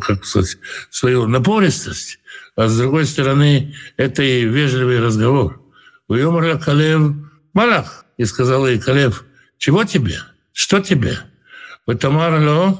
как 0.01 0.25
сказать, 0.25 0.57
свою 0.89 1.27
напористость, 1.27 2.19
а 2.57 2.67
с 2.67 2.77
другой 2.77 3.05
стороны, 3.05 3.73
это 3.95 4.21
и 4.21 4.43
вежливый 4.43 4.99
разговор. 4.99 5.61
Уемра 6.09 6.57
Калев 6.57 7.13
Малах, 7.53 8.05
и 8.17 8.25
сказал 8.25 8.67
ей 8.67 8.79
Калев, 8.79 9.23
чего 9.57 9.85
тебе? 9.85 10.19
Что 10.51 10.81
тебе? 10.81 11.19
Тамара 11.99 12.77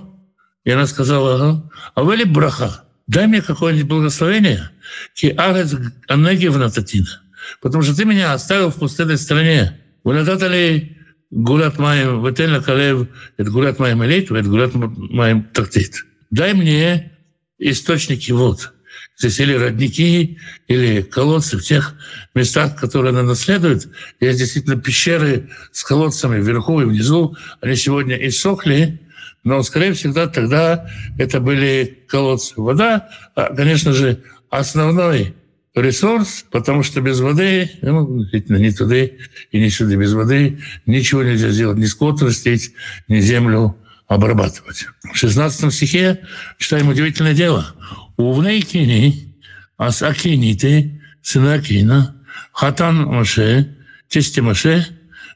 И 0.66 0.72
она 0.72 0.86
сказала, 0.86 1.72
а 1.96 2.04
вы 2.04 2.18
ли 2.18 2.26
браха? 2.26 2.84
Дай 3.08 3.28
мне 3.28 3.42
какое-нибудь 3.42 3.88
благословение. 3.88 4.72
Ки 5.14 5.28
арец 5.38 5.76
анегивна 6.08 6.70
татина. 6.70 7.22
Потому 7.62 7.84
что 7.84 7.96
ты 7.96 8.06
меня 8.06 8.34
оставил 8.34 8.70
в 8.70 8.76
пустынной 8.76 9.18
стране. 9.18 9.80
Надатали 10.04 10.98
гулят 11.30 11.80
моим, 11.80 12.26
ветельна 12.26 12.62
калев, 12.62 13.08
это 13.38 13.50
гулят 13.50 13.80
моим 13.80 14.04
элит, 14.04 14.32
это 14.32 14.50
гулят 14.50 14.74
моим 14.74 15.44
трактит. 15.44 16.06
Дай 16.30 16.54
мне 16.54 17.12
источники 17.58 18.32
вод. 18.32 18.74
Здесь 19.18 19.40
или 19.40 19.54
родники, 19.54 20.40
или 20.68 21.02
колодцы 21.04 21.58
в 21.58 21.64
тех 21.64 21.96
местах, 22.34 22.76
которые 22.76 23.12
она 23.12 23.24
наследует. 23.24 23.88
Есть 24.20 24.40
действительно 24.40 24.82
пещеры 24.82 25.50
с 25.72 25.84
колодцами 25.84 26.42
вверху 26.42 26.82
и 26.82 26.86
внизу. 26.86 27.36
Они 27.62 27.76
сегодня 27.76 28.16
иссохли, 28.28 29.00
но, 29.44 29.62
скорее 29.64 29.94
всего, 29.94 30.26
тогда 30.28 30.90
это 31.20 31.40
были 31.40 32.04
колодцы. 32.08 32.54
Вода, 32.58 33.10
а, 33.36 33.54
конечно 33.54 33.94
же, 33.94 34.24
основной 34.50 35.36
ресурс, 35.76 36.46
потому 36.52 36.84
что 36.84 37.02
без 37.02 37.20
воды, 37.20 37.72
ну, 37.82 38.26
ни 38.34 38.70
туда 38.72 38.96
и 38.98 39.12
ни 39.54 39.70
сюда 39.70 39.96
без 39.96 40.14
воды 40.14 40.60
ничего 40.86 41.24
нельзя 41.24 41.50
сделать, 41.50 41.78
ни 41.78 41.86
скот 41.86 42.22
растить, 42.22 42.74
ни 43.08 43.20
землю 43.20 43.78
обрабатывать. 44.08 44.86
В 45.14 45.18
16 45.18 45.74
стихе 45.74 46.22
читаем 46.58 46.90
удивительное 46.90 47.34
дело. 47.34 47.74
Увней 48.18 48.62
кини, 48.62 49.36
ас 49.78 50.04
акиниты, 50.04 51.02
сына 51.22 51.54
Акина, 51.54 52.16
хатан 52.52 53.06
Маше, 53.06 53.76
тесте 54.10 54.42
Маше, 54.42 54.86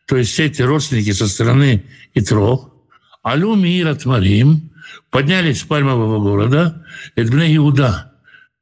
то 0.05 0.17
есть 0.17 0.31
все 0.31 0.45
эти 0.45 0.61
родственники 0.61 1.11
со 1.11 1.27
стороны 1.27 1.85
Итро, 2.13 2.73
алю 3.25 3.55
мира 3.55 3.95
тмарим, 3.95 4.71
поднялись 5.09 5.61
с 5.61 5.63
пальмового 5.63 6.21
города, 6.21 6.85
Эдбне 7.15 7.55
Иуда, 7.55 8.11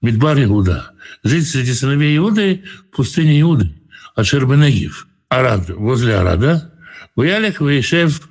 Мидбар 0.01 0.41
Иуда, 0.43 0.92
жить 1.23 1.47
среди 1.47 1.73
сыновей 1.73 2.17
Иуды 2.17 2.63
в 2.91 2.95
пустыне 2.95 3.41
Иуды, 3.41 3.73
Ашербенегив, 4.15 5.07
Арад, 5.29 5.69
возле 5.69 6.15
Арада, 6.15 6.73
Уялик, 7.15 7.61
Вейшев, 7.61 8.29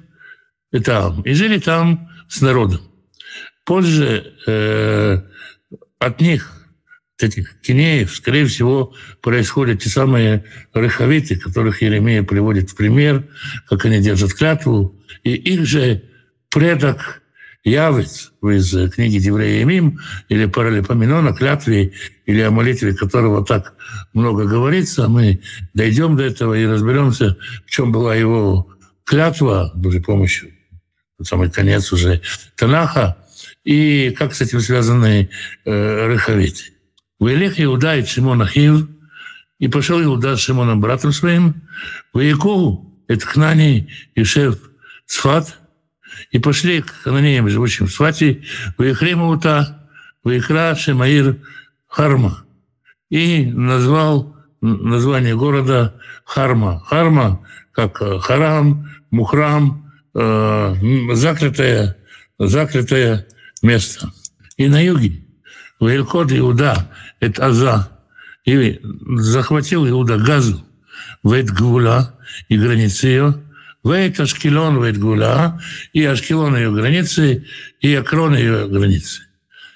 и 0.73 0.79
там. 0.79 1.23
И 1.23 1.35
жили 1.35 1.59
там 1.59 2.11
с 2.29 2.41
народом. 2.41 2.81
Позже 3.65 4.35
э, 4.47 5.23
от 5.99 6.21
них, 6.21 6.51
этих 7.21 7.61
кинеев, 7.61 8.15
скорее 8.15 8.47
всего, 8.47 8.95
происходят 9.21 9.81
те 9.81 9.89
самые 9.89 10.45
рыховиты, 10.73 11.37
которых 11.37 11.81
Еремея 11.83 12.25
приводит 12.25 12.71
в 12.71 12.77
пример, 12.77 13.29
как 13.69 13.85
они 13.85 14.01
держат 14.01 14.35
клятву. 14.35 15.01
И 15.23 15.35
их 15.35 15.65
же 15.65 16.03
предок 16.51 17.22
Явец 17.65 18.33
из 18.43 18.91
книги 18.93 19.19
Деврея 19.19 19.65
Мим 19.65 20.01
или 20.29 20.47
Паралипоменона, 20.47 21.33
клятве 21.33 21.93
или 22.27 22.41
о 22.41 22.51
молитве 22.51 22.95
которого 22.95 23.45
так 23.45 23.75
много 24.13 24.47
говорится, 24.47 25.09
мы 25.09 25.41
дойдем 25.73 26.17
до 26.17 26.25
этого 26.25 26.55
и 26.55 26.67
разберемся, 26.67 27.37
в 27.65 27.71
чем 27.71 27.93
была 27.93 28.17
его 28.17 28.69
клятва, 29.05 29.71
Божьей 29.77 30.01
помощью, 30.01 30.51
самый 31.23 31.51
конец 31.51 31.93
уже 31.93 32.21
Танаха, 32.57 33.17
и 33.65 34.11
как 34.11 34.35
с 34.35 34.41
этим 34.41 34.61
связаны 34.61 35.31
э, 35.65 36.13
Рехавиты. 36.13 36.65
Ваилех 37.21 37.61
Иуда 37.61 37.97
и 37.97 38.05
Шимон 38.05 38.43
Ахив, 38.43 38.89
и 39.61 39.69
пошел 39.69 40.03
Иуда 40.03 40.37
с 40.37 40.41
Шимоном 40.41 40.81
братом 40.81 41.13
своим, 41.13 41.63
в 42.13 42.19
Яков, 42.19 42.81
это 43.07 43.25
Кнани, 43.25 43.89
Ишев, 44.17 44.59
Сфат, 45.07 45.59
и 46.31 46.39
пошли 46.39 46.83
к 46.83 46.91
хананеям, 46.91 47.49
живущим 47.49 47.87
в 47.87 47.93
Свате, 47.93 48.43
в 48.79 48.83
Ехремаута, 48.83 49.89
в 50.25 50.31
Ихра 50.31 50.75
Шемаир 50.75 51.39
Харма. 51.89 52.45
И 53.11 53.45
назвал 53.45 54.37
название 54.61 55.37
города 55.37 55.95
Харма. 56.25 56.81
Харма, 56.87 57.47
как 57.73 57.99
Харам, 58.23 58.89
Мухрам, 59.11 59.93
э, 60.15 60.75
закрытое, 61.13 61.97
закрытое 62.39 63.27
место. 63.63 64.11
И 64.57 64.69
на 64.69 64.81
юге, 64.81 65.25
в 65.81 65.87
Элькод 65.87 66.33
Иуда, 66.33 66.91
это 67.21 67.47
Аза, 67.47 67.91
и 68.45 68.81
захватил 69.17 69.89
Иуда 69.89 70.19
Газу, 70.19 70.65
в 71.23 71.43
Гвула 71.43 72.19
и 72.49 72.57
границы 72.57 73.07
ее, 73.07 73.35
Вейт 73.85 74.21
Ашкелон, 74.21 74.83
Вейт 74.83 74.99
Гуля, 74.99 75.61
и 75.93 76.05
Ашкелон 76.05 76.57
ее 76.57 76.71
границы, 76.71 77.47
и 77.81 77.95
Акрон 77.95 78.37
ее 78.37 78.69
границы. 78.69 79.23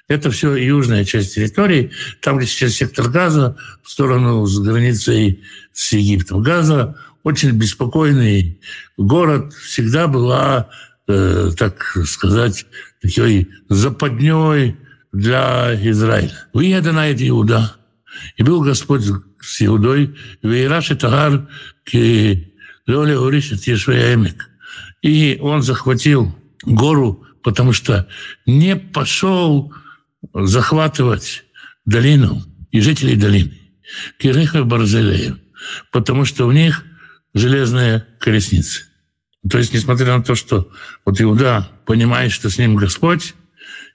Это 0.09 0.31
все 0.31 0.55
южная 0.55 1.05
часть 1.05 1.35
территории, 1.35 1.91
там, 2.21 2.39
где 2.39 2.47
сейчас 2.47 2.73
сектор 2.73 3.09
Газа, 3.09 3.57
в 3.83 3.91
сторону 3.91 4.47
с 4.47 4.59
границей 4.61 5.43
с 5.73 5.93
Египтом. 5.93 6.43
Газа 6.43 6.97
очень 7.25 7.51
беспокойный 7.51 8.61
город, 8.97 9.53
всегда 9.55 10.07
была, 10.07 10.69
э, 11.09 11.51
так 11.59 11.97
сказать, 12.07 12.67
такой 13.03 13.49
западней 13.69 14.77
для 15.13 15.75
Израиля. 15.91 16.47
Выеда 16.53 16.93
на 16.93 17.11
Иуда. 17.11 17.75
И 18.37 18.45
был 18.45 18.63
Господь 18.63 19.03
с 19.41 19.63
Иудой, 19.63 20.17
Вейраши 20.43 20.95
Тагар, 20.95 21.49
Лёля 22.87 23.19
Уришит 23.19 23.67
Ешвеямик. 23.67 24.49
И 25.03 25.39
он 25.41 25.63
захватил 25.63 26.37
гору, 26.65 27.25
потому 27.43 27.73
что 27.73 28.09
не 28.47 28.77
пошел 28.77 29.73
захватывать 30.35 31.45
долину 31.85 32.43
и 32.73 32.81
жителей 32.81 33.17
долины. 33.17 33.59
Киреха 34.19 34.65
Барзелеев. 34.65 35.37
Потому 35.93 36.25
что 36.25 36.47
у 36.47 36.53
них 36.53 36.85
железная 37.35 38.07
колесница. 38.19 38.83
То 39.49 39.59
есть, 39.59 39.73
несмотря 39.73 40.17
на 40.17 40.25
то, 40.25 40.35
что 40.35 40.71
вот 41.05 41.21
Иуда 41.21 41.69
понимает, 41.85 42.33
что 42.33 42.51
с 42.51 42.59
ним 42.59 42.77
Господь, 42.77 43.35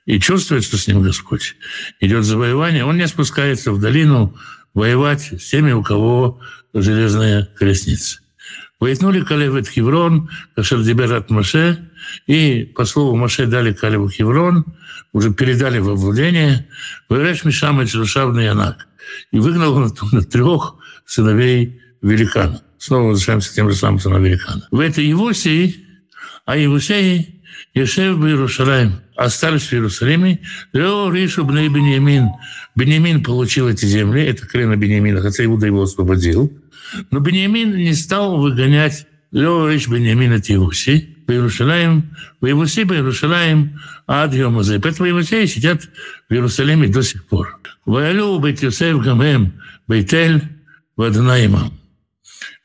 и 0.06 0.20
чувствует, 0.20 0.64
что 0.64 0.78
с 0.78 0.88
ним 0.88 1.02
Господь, 1.02 1.56
идет 2.00 2.24
завоевание, 2.24 2.86
он 2.86 2.98
не 2.98 3.08
спускается 3.08 3.72
в 3.72 3.80
долину 3.80 4.36
воевать 4.74 5.34
с 5.40 5.50
теми, 5.50 5.72
у 5.72 5.84
кого 5.84 6.40
железная 6.74 7.46
колесница. 7.46 8.21
Войтнули 8.82 9.22
Калев 9.22 9.70
Хеврон, 9.70 10.28
Кашер 10.56 10.82
Диберат 10.82 11.30
Маше, 11.30 11.88
и 12.26 12.64
по 12.76 12.84
слову 12.86 13.16
Маше 13.16 13.46
дали 13.46 13.74
Калеву 13.74 14.10
Хеврон, 14.10 14.66
уже 15.14 15.32
передали 15.32 15.78
во 15.78 15.94
владение, 15.94 16.68
Вайреш 17.08 17.46
Мишам 17.46 17.80
и 17.82 17.86
Чарушавный 17.86 18.46
Янак. 18.46 18.88
И 19.32 19.40
выгнал 19.40 19.76
он 19.76 19.84
оттуда 19.84 20.24
трех 20.24 20.76
сыновей 21.06 21.80
великана. 22.02 22.64
Снова 22.80 23.10
возвращаемся 23.10 23.52
к 23.52 23.54
тем 23.54 23.70
же 23.70 23.76
самым 23.76 24.00
сыновьям 24.00 24.24
великана. 24.24 24.68
В 24.72 24.80
этой 24.80 25.06
Евусии, 25.06 25.86
а 26.46 26.58
Евусей 26.58 27.44
Ешев 27.76 28.18
в 28.18 28.26
Иерусалим, 28.26 29.02
остались 29.16 29.68
в 29.68 29.74
Иерусалиме. 29.74 30.40
Лео 30.74 31.12
Ришу 31.12 31.46
Бней 31.46 31.70
Беньямин. 31.70 32.30
Беньямин 32.76 33.24
получил 33.24 33.70
эти 33.70 33.86
земли, 33.86 34.24
это 34.24 34.48
колено 34.48 34.76
Беньямина, 34.76 35.22
хотя 35.22 35.46
Иуда 35.46 35.68
его 35.68 35.84
освободил. 35.84 36.52
Но 37.10 37.20
Беньямин 37.20 37.76
не 37.76 37.94
стал 37.94 38.38
выгонять 38.38 39.08
Леорич 39.32 39.88
Беньямина 39.88 40.42
Тиуси 40.42 41.18
в 41.26 41.32
Иерусалим, 41.32 42.16
в 42.42 42.46
Иерусалим, 42.46 42.88
в 42.88 42.94
Иерусалим, 42.94 43.80
ад 44.08 44.34
Йомазе. 44.34 44.80
Поэтому 44.80 45.08
евреи 45.08 45.46
сидят 45.46 45.84
в 46.30 46.34
Иерусалиме 46.34 46.88
до 46.88 47.02
сих 47.02 47.26
пор. 47.26 47.60
Ваялю 47.86 48.40
Бейт 48.40 48.62
Йосеф 48.62 49.02
Гамем 49.02 49.54
Бейтель 49.88 50.42
Ваднаимам. 50.98 51.74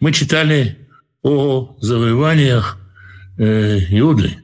Мы 0.01 0.13
читали 0.13 0.79
о 1.23 1.77
завоеваниях 1.81 2.79
э, 3.39 3.79
Иуды. 3.99 4.37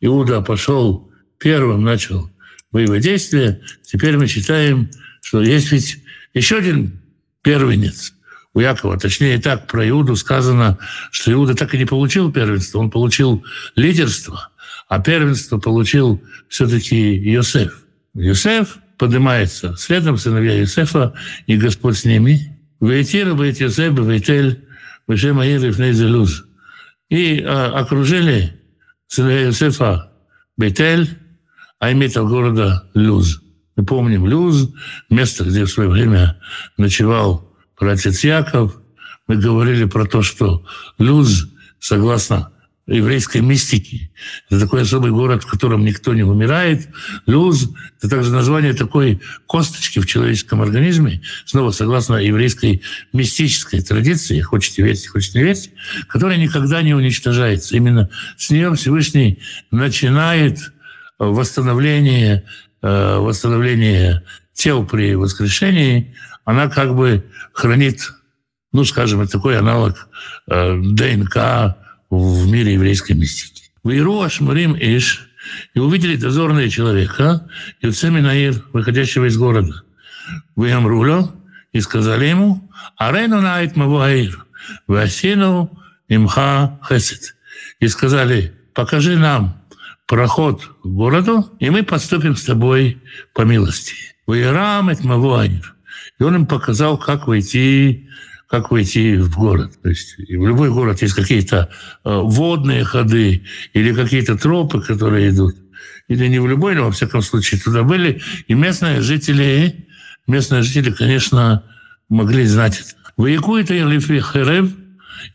Иуда 0.00 0.40
пошел 0.40 1.10
первым, 1.38 1.84
начал 1.84 2.30
боевые 2.72 3.02
действия. 3.02 3.60
Теперь 3.82 4.16
мы 4.16 4.26
читаем, 4.26 4.90
что 5.20 5.42
есть 5.42 5.70
ведь 5.72 5.98
еще 6.32 6.56
один 6.56 7.00
первенец– 7.42 8.14
у 8.54 8.60
Якова. 8.60 8.98
Точнее, 8.98 9.38
так 9.38 9.66
про 9.66 9.88
Иуду 9.88 10.16
сказано, 10.16 10.78
что 11.10 11.32
Иуда 11.32 11.54
так 11.54 11.74
и 11.74 11.78
не 11.78 11.84
получил 11.84 12.32
первенство, 12.32 12.78
он 12.78 12.90
получил 12.90 13.44
лидерство, 13.76 14.50
а 14.88 15.00
первенство 15.00 15.58
получил 15.58 16.22
все-таки 16.48 17.16
Иосиф. 17.34 17.84
Иосиф 18.14 18.78
поднимается 18.98 19.76
следом 19.76 20.18
сыновья 20.18 20.58
Иосифа, 20.60 21.14
и 21.46 21.56
Господь 21.56 21.96
с 21.96 22.04
ними. 22.04 22.56
Вейтира, 22.80 23.34
Вейт 23.34 23.60
Иосиф, 23.62 23.98
Вейтель, 23.98 24.64
Веше 25.06 25.32
Маир 25.32 25.64
и 25.64 26.04
Луз. 26.04 26.44
И 27.08 27.40
а, 27.40 27.78
окружили 27.78 28.58
сыновья 29.06 29.44
Иосифа 29.44 30.12
Бейтель, 30.56 31.08
а 31.78 31.92
имеет 31.92 32.14
города 32.14 32.88
Люз. 32.94 33.40
Мы 33.76 33.84
помним 33.84 34.26
Люз, 34.26 34.70
место, 35.08 35.44
где 35.44 35.64
в 35.64 35.70
свое 35.70 35.88
время 35.88 36.38
ночевал 36.76 37.49
братец 37.80 38.22
Яков, 38.22 38.76
мы 39.26 39.36
говорили 39.36 39.84
про 39.84 40.04
то, 40.04 40.22
что 40.22 40.64
Люз, 40.98 41.48
согласно 41.78 42.52
еврейской 42.86 43.38
мистике. 43.38 44.10
Это 44.48 44.60
такой 44.60 44.82
особый 44.82 45.12
город, 45.12 45.44
в 45.44 45.46
котором 45.46 45.84
никто 45.84 46.12
не 46.12 46.24
умирает. 46.24 46.88
Люз– 47.26 47.68
это 47.98 48.10
также 48.10 48.32
название 48.32 48.74
такой 48.74 49.20
косточки 49.46 50.00
в 50.00 50.06
человеческом 50.06 50.60
организме, 50.60 51.22
снова 51.46 51.70
согласно 51.70 52.16
еврейской 52.16 52.82
мистической 53.12 53.80
традиции, 53.80 54.40
хотите 54.40 54.82
верьте, 54.82 55.08
хотите 55.08 55.38
не 55.38 55.44
верьте, 55.44 55.70
которая 56.08 56.36
никогда 56.36 56.82
не 56.82 56.94
уничтожается. 56.94 57.76
Именно 57.76 58.10
с 58.36 58.50
нее 58.50 58.74
Всевышний 58.74 59.38
начинает 59.70 60.72
восстановление, 61.18 62.44
э, 62.82 63.16
восстановление 63.18 64.24
тел 64.52 64.84
при 64.84 65.14
воскрешении– 65.14 66.14
она 66.50 66.68
как 66.68 66.96
бы 66.96 67.24
хранит, 67.52 68.12
ну, 68.72 68.84
скажем, 68.84 69.26
такой 69.28 69.56
аналог 69.56 70.08
э, 70.48 70.80
ДНК 70.82 71.76
в 72.10 72.50
мире 72.50 72.74
еврейской 72.74 73.12
мистики. 73.12 73.70
В 73.84 73.90
Иру 73.90 74.20
Ашмарим 74.20 74.76
Иш 74.76 75.28
и 75.74 75.78
увидели 75.78 76.16
дозорные 76.16 76.68
человека, 76.68 77.48
Юцеми 77.80 78.20
Наир, 78.20 78.64
выходящего 78.72 79.26
из 79.26 79.38
города. 79.38 79.82
Вы 80.56 80.72
Амруло, 80.72 81.34
и 81.72 81.80
сказали 81.80 82.26
ему, 82.26 82.68
Арену 82.96 83.40
найт 83.40 83.76
Мавуаир, 83.76 84.44
Васину 84.88 85.70
имха 86.08 86.80
хесет. 86.86 87.36
И 87.78 87.86
сказали, 87.86 88.54
покажи 88.74 89.16
нам 89.16 89.62
проход 90.06 90.64
к 90.82 90.86
городу, 90.86 91.48
и 91.60 91.70
мы 91.70 91.84
поступим 91.84 92.34
с 92.34 92.42
тобой 92.42 93.00
по 93.34 93.42
милости. 93.42 93.94
Вайрам 94.26 94.88
эт 94.88 95.04
Мавуаир. 95.04 95.76
И 96.20 96.22
он 96.22 96.34
им 96.34 96.46
показал, 96.46 96.98
как 96.98 97.26
войти, 97.26 98.08
как 98.46 98.70
войти 98.70 99.16
в 99.16 99.34
город. 99.34 99.72
То 99.82 99.88
есть 99.88 100.18
в 100.18 100.46
любой 100.46 100.70
город 100.70 101.00
есть 101.00 101.14
какие-то 101.14 101.70
э, 102.04 102.20
водные 102.22 102.84
ходы 102.84 103.42
или 103.72 103.94
какие-то 103.94 104.36
тропы, 104.36 104.82
которые 104.82 105.30
идут. 105.30 105.56
Или 106.08 106.26
не 106.26 106.38
в 106.38 106.46
любой, 106.46 106.74
но 106.74 106.84
во 106.84 106.92
всяком 106.92 107.22
случае 107.22 107.58
туда 107.58 107.84
были. 107.84 108.20
И 108.48 108.54
местные 108.54 109.00
жители, 109.00 109.88
местные 110.26 110.62
жители, 110.62 110.92
конечно, 110.92 111.64
могли 112.10 112.44
знать 112.44 112.80
это. 112.80 113.12
Воякует 113.16 113.70
Елифи 113.70 114.20
Херев, 114.20 114.70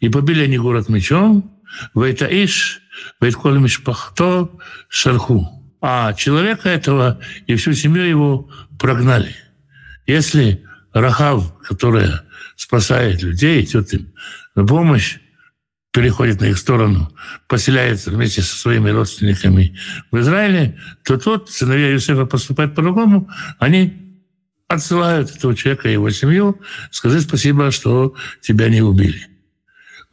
и 0.02 0.10
побили 0.10 0.44
они 0.44 0.60
город 0.60 0.88
мечом, 0.88 1.52
Вейтаиш, 1.96 2.82
Вейтколь 3.20 3.58
Мишпахто, 3.58 4.52
Шарху. 4.88 5.50
А 5.82 6.14
человека 6.14 6.70
этого 6.70 7.20
и 7.48 7.56
всю 7.56 7.74
семью 7.74 8.04
его 8.04 8.50
прогнали. 8.78 9.36
Если 10.06 10.64
Рахав, 10.96 11.60
которая 11.60 12.24
спасает 12.56 13.22
людей, 13.22 13.62
идет 13.64 13.94
им 13.94 14.14
на 14.56 14.66
помощь, 14.66 15.18
переходит 15.92 16.40
на 16.40 16.46
их 16.46 16.58
сторону, 16.58 17.12
поселяется 17.48 18.12
вместе 18.12 18.42
со 18.42 18.56
своими 18.56 18.90
родственниками 18.90 19.78
в 20.10 20.18
Израиле, 20.20 20.80
то 21.04 21.18
тот, 21.18 21.50
сыновья 21.50 21.90
Юсефа 21.90 22.26
поступают 22.26 22.76
по-другому, 22.76 23.30
они 23.60 24.24
отсылают 24.70 25.36
этого 25.36 25.54
человека 25.54 25.90
и 25.90 25.94
его 25.94 26.10
семью, 26.12 26.62
скажи 26.92 27.20
спасибо, 27.20 27.72
что 27.72 28.16
тебя 28.42 28.70
не 28.70 28.82
убили. 28.82 29.28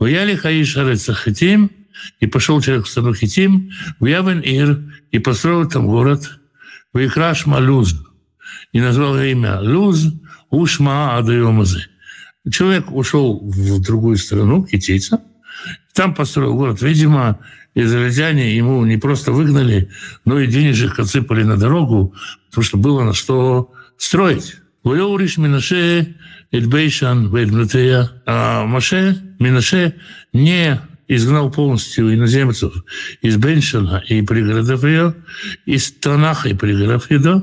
Уяли 0.00 0.34
Хаиш 0.34 0.74
Хитим, 0.74 1.70
и 2.18 2.26
пошел 2.26 2.60
человек 2.60 2.86
в 2.86 2.90
страну 2.90 3.14
Хитим, 3.14 3.70
в 4.00 4.06
Явен 4.06 4.40
Ир, 4.40 4.80
и 5.12 5.20
построил 5.20 5.68
там 5.68 5.86
город, 5.86 6.40
в 6.92 6.98
Икраш 6.98 7.46
Малуз, 7.46 7.94
и 8.72 8.80
назвал 8.80 9.16
имя 9.20 9.60
Луз 9.60 10.08
Ушма 10.52 11.16
Адайомазы. 11.16 11.86
Человек 12.50 12.92
ушел 12.92 13.40
в 13.42 13.80
другую 13.80 14.18
страну, 14.18 14.64
китайца, 14.64 15.22
там 15.94 16.14
построил 16.14 16.54
город. 16.54 16.82
Видимо, 16.82 17.38
израильтяне 17.74 18.54
ему 18.54 18.84
не 18.84 18.98
просто 18.98 19.32
выгнали, 19.32 19.90
но 20.26 20.38
и 20.38 20.46
денежек 20.46 20.98
отсыпали 20.98 21.42
на 21.42 21.56
дорогу, 21.56 22.14
потому 22.50 22.64
что 22.64 22.76
было 22.76 23.02
на 23.02 23.14
что 23.14 23.72
строить. 23.96 24.56
Войориш 24.84 25.38
Минаше 25.38 26.16
Эдбейшан 26.50 27.34
Вейдмнутея. 27.34 28.10
А 28.26 28.66
Маше, 28.66 29.22
Минаше 29.38 29.94
не 30.34 30.78
изгнал 31.08 31.50
полностью 31.50 32.14
иноземцев 32.14 32.74
из 33.22 33.36
Беншана 33.38 34.02
и 34.06 34.20
пригородов 34.20 34.84
ее, 34.84 35.14
из 35.64 35.92
Танаха 35.92 36.50
и 36.50 36.54
пригородов 36.54 37.10
ее, 37.10 37.42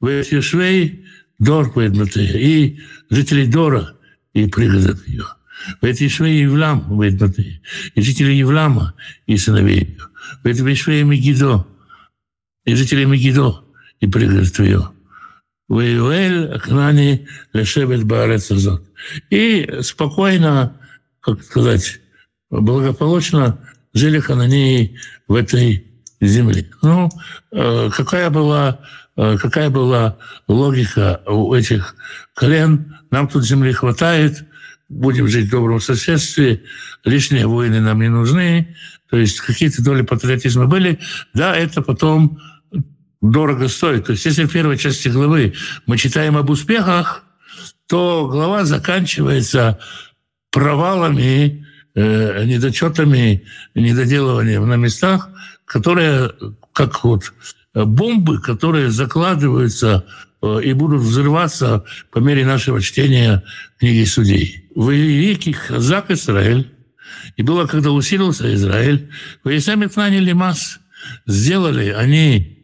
Вейшвей 0.00 1.05
Дор 1.38 1.72
Вейдмнутея 1.74 2.38
и 2.38 2.78
жителей 3.10 3.46
Дора 3.46 3.96
и 4.32 4.46
пригородов 4.46 5.06
ее. 5.06 5.24
Вейшвей 5.82 6.40
Евлам 6.40 7.00
Вейдмнутея 7.00 7.60
и 7.94 8.00
жители 8.00 8.32
Евлама 8.32 8.94
и 9.26 9.36
сыновей 9.36 9.80
ее. 9.80 10.08
Вейшвей 10.44 11.02
Мегидо 11.02 11.66
и 12.64 12.74
жители 12.74 13.04
Мегидо 13.04 13.64
и 14.00 14.06
пригородов 14.06 14.58
ее. 14.60 14.90
Ваюэль 15.68 16.52
Акнани 16.52 17.26
Лешебет 17.52 18.04
Баарец 18.04 18.52
И 19.30 19.80
спокойно, 19.82 20.80
как 21.20 21.42
сказать, 21.42 22.00
благополучно 22.50 23.58
жили 23.92 24.20
хананеи 24.20 24.96
в 25.26 25.34
этой 25.34 25.86
земле. 26.20 26.70
Ну, 26.82 27.08
э, 27.52 27.90
какая 27.94 28.30
была, 28.30 28.80
какая 29.16 29.70
была 29.70 30.18
логика 30.46 31.22
у 31.26 31.54
этих 31.54 31.96
колен? 32.34 32.96
Нам 33.10 33.28
тут 33.28 33.44
земли 33.44 33.72
хватает, 33.72 34.44
будем 34.88 35.28
жить 35.28 35.48
в 35.48 35.50
добром 35.50 35.80
соседстве, 35.80 36.62
лишние 37.04 37.46
войны 37.46 37.80
нам 37.80 38.00
не 38.00 38.08
нужны. 38.08 38.76
То 39.10 39.16
есть 39.16 39.40
какие-то 39.40 39.82
доли 39.82 40.02
патриотизма 40.02 40.66
были. 40.66 40.98
Да, 41.32 41.56
это 41.56 41.80
потом 41.82 42.38
дорого 43.20 43.68
стоит. 43.68 44.06
То 44.06 44.12
есть 44.12 44.24
если 44.24 44.44
в 44.44 44.52
первой 44.52 44.78
части 44.78 45.08
главы 45.08 45.54
мы 45.86 45.96
читаем 45.96 46.36
об 46.36 46.50
успехах, 46.50 47.24
то 47.86 48.28
глава 48.30 48.64
заканчивается 48.64 49.78
провалами, 50.50 51.66
э, 51.94 52.44
недочетами, 52.44 53.44
недоделыванием 53.74 54.68
на 54.68 54.74
местах, 54.74 55.30
которые 55.64 56.32
как 56.72 57.04
вот 57.04 57.32
бомбы, 57.84 58.40
которые 58.40 58.90
закладываются 58.90 60.06
э, 60.42 60.60
и 60.64 60.72
будут 60.72 61.02
взрываться 61.02 61.84
по 62.10 62.18
мере 62.18 62.46
нашего 62.46 62.80
чтения 62.80 63.42
книги 63.78 64.04
судей. 64.04 64.68
Великий 64.74 65.52
Хазак 65.52 66.10
Израиль, 66.10 66.72
и 67.36 67.42
было, 67.42 67.66
когда 67.66 67.90
усилился 67.90 68.52
Израиль, 68.54 69.10
вы 69.44 69.60
сами 69.60 69.88
наняли 69.94 70.32
масс, 70.32 70.78
сделали 71.26 71.90
они 71.90 72.56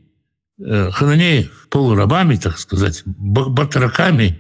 Э, 0.64 0.90
хананеев, 0.92 1.66
полурабами, 1.70 2.36
так 2.36 2.58
сказать, 2.58 3.02
батраками, 3.04 4.38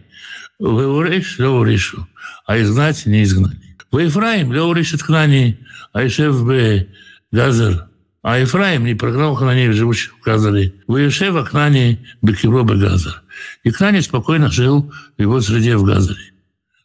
והורש 0.60 1.38
לא 1.38 1.52
הורישו, 1.52 2.06
а 2.46 2.60
изгнать 2.60 3.06
не 3.06 3.24
изгнали. 3.24 3.76
ואפרים 3.90 4.52
לא 4.52 4.62
הוריש 4.62 4.92
את 5.00 5.13
הכנעני 5.13 5.58
היושב 5.92 6.44
בגזר, 6.44 7.88
а 8.22 8.38
Ефраим 8.38 8.84
не 8.84 8.94
прогнал 8.94 9.34
Хананеев, 9.34 9.74
живущих 9.74 10.14
в 10.14 10.24
Газаре. 10.24 10.72
וישב 10.86 11.34
הכנעני 11.34 12.06
בקרבו 12.22 12.62
בגזר. 12.62 13.22
И 13.64 13.70
Кнани 13.70 14.00
спокойно 14.00 14.50
жил 14.50 14.92
в 15.18 15.20
его 15.20 15.40
среде 15.40 15.76
в 15.76 15.82
Газаре. 15.82 16.32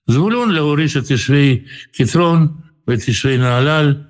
זבולון 0.08 0.51
לא 0.51 0.62
הוריש 0.62 0.93
את 0.93 1.12
יושבי 1.12 1.67
קטרון, 1.95 2.63
ואת 2.88 3.04
יושבי 3.04 3.38
נהלל, 3.38 4.08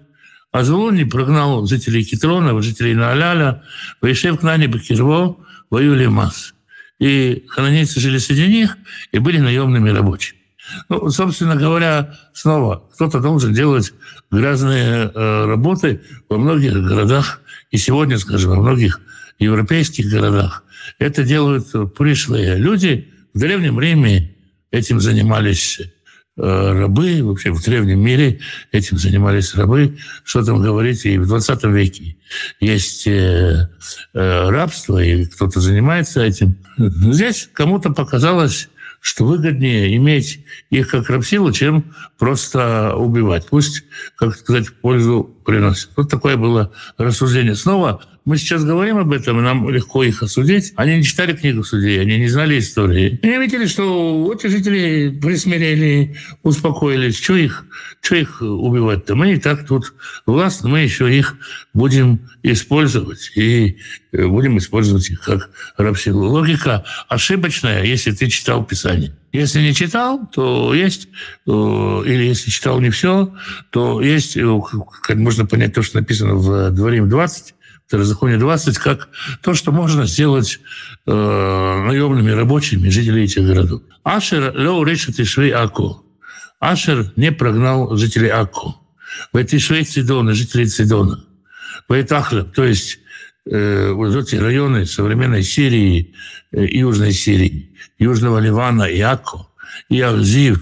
а 0.51 0.63
Звулун 0.63 0.95
не 0.95 1.03
прогнал 1.03 1.67
жителей 1.67 2.05
Китрона, 2.05 2.59
жителей 2.61 2.95
Нааляля, 2.95 3.63
Ваишев 4.01 4.39
к 4.39 4.43
Нане 4.43 4.67
Бакирво, 4.67 5.37
воюли 5.69 6.05
масс. 6.05 6.53
И 6.99 7.43
хананейцы 7.49 7.99
жили 7.99 8.17
среди 8.19 8.47
них 8.47 8.77
и 9.11 9.19
были 9.19 9.39
наемными 9.39 9.89
рабочими. 9.89 10.36
Ну, 10.89 11.09
собственно 11.09 11.55
говоря, 11.55 12.15
снова 12.33 12.87
кто-то 12.93 13.19
должен 13.19 13.53
делать 13.53 13.93
грязные 14.31 15.11
э, 15.13 15.45
работы 15.45 16.01
во 16.29 16.37
многих 16.37 16.73
городах, 16.73 17.41
и 17.71 17.77
сегодня, 17.77 18.17
скажем, 18.17 18.51
во 18.51 18.61
многих 18.61 18.99
европейских 19.39 20.09
городах. 20.09 20.63
Это 20.99 21.23
делают 21.23 21.95
пришлые 21.95 22.55
люди. 22.55 23.13
В 23.33 23.39
Древнем 23.39 23.79
Риме 23.79 24.35
этим 24.71 24.99
занимались 24.99 25.79
Э, 26.39 26.71
рабы, 26.71 27.23
вообще 27.23 27.51
в 27.51 27.63
древнем 27.63 27.99
мире 27.99 28.39
этим 28.71 28.99
занимались 28.99 29.55
рабы. 29.55 29.97
Что 30.23 30.43
там 30.43 30.61
говорить, 30.61 31.03
и 31.05 31.17
в 31.17 31.25
20 31.25 31.63
веке 31.63 32.15
есть 32.59 33.07
э, 33.07 33.69
э, 34.13 34.49
рабство, 34.49 35.03
и 35.03 35.25
кто-то 35.25 35.59
занимается 35.59 36.21
этим. 36.21 36.55
Здесь 36.77 37.49
кому-то 37.51 37.91
показалось, 37.91 38.69
что 39.07 39.23
выгоднее 39.23 39.95
иметь 39.95 40.43
их 40.69 40.89
как 40.89 41.09
рабсилу, 41.09 41.53
чем 41.53 41.95
просто 42.17 42.93
убивать. 42.93 43.47
Пусть, 43.47 43.85
как 44.17 44.35
сказать, 44.35 44.73
пользу 44.81 45.23
приносит. 45.45 45.91
Вот 45.95 46.09
такое 46.09 46.35
было 46.35 46.73
рассуждение. 46.97 47.55
Снова 47.55 48.01
мы 48.27 48.37
сейчас 48.37 48.65
говорим 48.65 48.97
об 48.97 49.13
этом, 49.13 49.39
и 49.39 49.41
нам 49.41 49.69
легко 49.69 50.03
их 50.03 50.21
осудить. 50.21 50.73
Они 50.75 50.97
не 50.97 51.03
читали 51.03 51.33
книгу 51.33 51.63
судей, 51.63 52.01
они 52.01 52.17
не 52.17 52.27
знали 52.27 52.59
истории. 52.59 53.17
Они 53.23 53.37
видели, 53.37 53.65
что 53.67 54.33
эти 54.35 54.47
жители 54.47 55.17
присмирели, 55.17 56.17
успокоились. 56.43 57.23
Что 57.23 57.37
их, 57.37 57.65
что 58.01 58.17
их 58.17 58.41
убивать-то? 58.41 59.15
Мы 59.15 59.35
и 59.35 59.37
так 59.37 59.65
тут 59.65 59.93
властны, 60.25 60.67
мы 60.67 60.81
еще 60.81 61.09
их 61.17 61.37
будем 61.73 62.19
использовать. 62.43 63.31
И 63.37 63.77
э, 64.11 64.27
будем 64.27 64.57
использовать 64.57 65.09
их 65.09 65.21
как 65.21 65.49
рабсилу. 65.77 66.27
Логика 66.27 66.83
ошибочная, 67.07 67.85
если 67.85 68.11
ты 68.11 68.27
читал 68.27 68.65
Писание. 68.65 69.15
Если 69.31 69.61
не 69.61 69.73
читал, 69.73 70.27
то 70.33 70.73
есть, 70.73 71.07
э, 71.47 71.49
или 71.49 72.23
если 72.23 72.49
читал 72.49 72.81
не 72.81 72.89
все, 72.89 73.33
то 73.69 74.01
есть, 74.01 74.35
э, 74.35 74.61
как 75.01 75.15
можно 75.15 75.45
понять 75.45 75.73
то, 75.73 75.81
что 75.81 75.99
написано 75.99 76.35
в 76.35 76.71
Дворим 76.71 77.07
20, 77.07 77.53
Второзаконие 77.87 78.37
20, 78.37 78.77
как 78.79 79.07
то, 79.41 79.53
что 79.53 79.71
можно 79.71 80.05
сделать 80.05 80.59
э, 81.05 81.11
наемными 81.11 82.31
рабочими 82.31 82.89
жителей 82.89 83.23
этих 83.23 83.45
городов. 83.45 83.81
Ашер 84.03 84.53
леу 84.57 84.83
решит 84.83 85.17
Ишвей 85.21 85.51
Аку. 85.51 86.03
Ашер 86.59 87.13
не 87.15 87.31
прогнал 87.31 87.95
жителей 87.95 88.27
Аку. 88.27 88.75
В 89.31 89.37
этой 89.37 89.59
Швей 89.59 89.85
Цидона, 89.85 90.33
жителей 90.33 90.65
Цидона. 90.65 91.23
В 91.87 91.93
Этахлеб, 91.93 92.53
то 92.53 92.65
есть 92.65 92.99
э, 93.49 93.91
вот 93.93 94.13
эти 94.13 94.35
районы 94.35 94.85
современной 94.85 95.43
Сирии, 95.43 96.13
э, 96.51 96.65
Южной 96.65 97.13
Сирии, 97.13 97.71
Южного 97.97 98.39
Ливана 98.39 98.83
и 98.83 98.99
Аку, 98.99 99.47
и 99.87 100.01
Ахзив, 100.01 100.61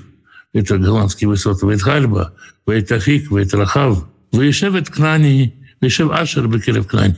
это 0.53 0.77
голландские 0.77 1.27
высоты, 1.29 1.65
Вейтхальба, 1.65 2.35
Вейтафик, 2.67 3.31
Вейтрахав, 3.31 4.07
Вейшевет 4.31 4.91
Кнани, 4.91 5.64
Мишев 5.81 6.11
Ашер 6.11 6.47
Бекерев 6.47 6.88
Кнани. 6.88 7.17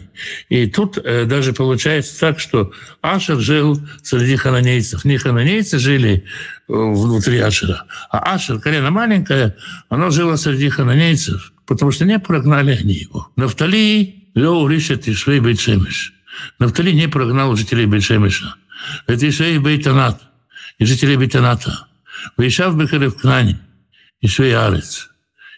И 0.49 0.67
тут 0.67 0.97
э, 0.97 1.25
даже 1.25 1.53
получается 1.53 2.19
так, 2.19 2.39
что 2.39 2.71
Ашер 3.01 3.39
жил 3.39 3.79
среди 4.03 4.35
хананейцев. 4.35 5.05
Не 5.05 5.17
хананейцы 5.17 5.79
жили 5.79 6.23
э, 6.23 6.23
внутри 6.67 7.39
Ашера, 7.39 7.85
а 8.09 8.33
Ашер, 8.33 8.59
колено 8.59 8.91
маленькое, 8.91 9.55
оно 9.89 10.09
жило 10.09 10.35
среди 10.35 10.69
хананейцев, 10.69 11.53
потому 11.65 11.91
что 11.91 12.05
не 12.05 12.19
прогнали 12.19 12.71
они 12.71 12.93
его. 12.93 13.29
Нафтали 13.35 14.31
Лео 14.33 14.67
Ришет 14.67 15.07
и 15.07 15.13
Швей 15.13 15.39
Бейтшемиш. 15.39 16.13
Нафтали 16.59 16.91
не 16.91 17.07
прогнал 17.07 17.55
жителей 17.55 17.85
Бейтшемиша. 17.85 18.55
Это 19.05 19.29
Ишвей 19.29 19.59
Бейтанат 19.59 20.21
и 20.79 20.85
жителей 20.85 21.17
Бейтаната. 21.17 21.87
Вейшав 22.37 22.75
Бекерев 22.77 23.15
Кнани 23.17 23.57
и 24.19 24.27
Швей 24.27 24.57
Арец. 24.57 25.09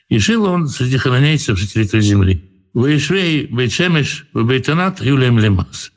И 0.10 0.18
жил 0.20 0.46
он 0.46 0.68
среди 0.68 0.98
хананейцев, 0.98 1.58
жителей 1.58 1.88
той 1.88 2.02
земли. 2.02 2.49
Вейшвей 2.74 3.48
Бейтшемиш 3.48 4.28
Бейтанат 4.34 5.02
Юлем 5.02 5.40
Лемас. 5.40 5.92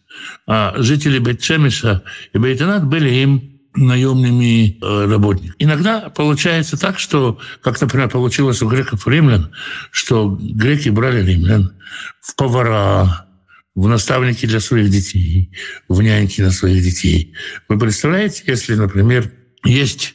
А 0.46 0.74
жители 0.76 1.18
Бейтшемиша 1.18 2.02
и 2.32 2.38
Бейтанат 2.38 2.86
были 2.86 3.10
им 3.10 3.60
наемными 3.74 4.78
работниками. 4.82 5.54
Иногда 5.58 6.10
получается 6.10 6.78
так, 6.78 6.98
что, 6.98 7.38
как, 7.62 7.80
например, 7.80 8.10
получилось 8.10 8.60
у 8.60 8.68
греков 8.68 9.08
римлян, 9.08 9.50
что 9.90 10.28
греки 10.28 10.90
брали 10.90 11.24
римлян 11.24 11.72
в 12.20 12.36
повара, 12.36 13.26
в 13.74 13.88
наставники 13.88 14.46
для 14.46 14.60
своих 14.60 14.90
детей, 14.90 15.50
в 15.88 16.02
няньки 16.02 16.42
на 16.42 16.50
своих 16.50 16.82
детей. 16.82 17.34
Вы 17.68 17.78
представляете, 17.78 18.42
если, 18.46 18.74
например, 18.74 19.30
есть 19.64 20.14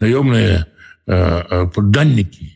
наемные 0.00 0.66
э, 1.06 1.12
э, 1.12 1.66
подданники, 1.68 2.55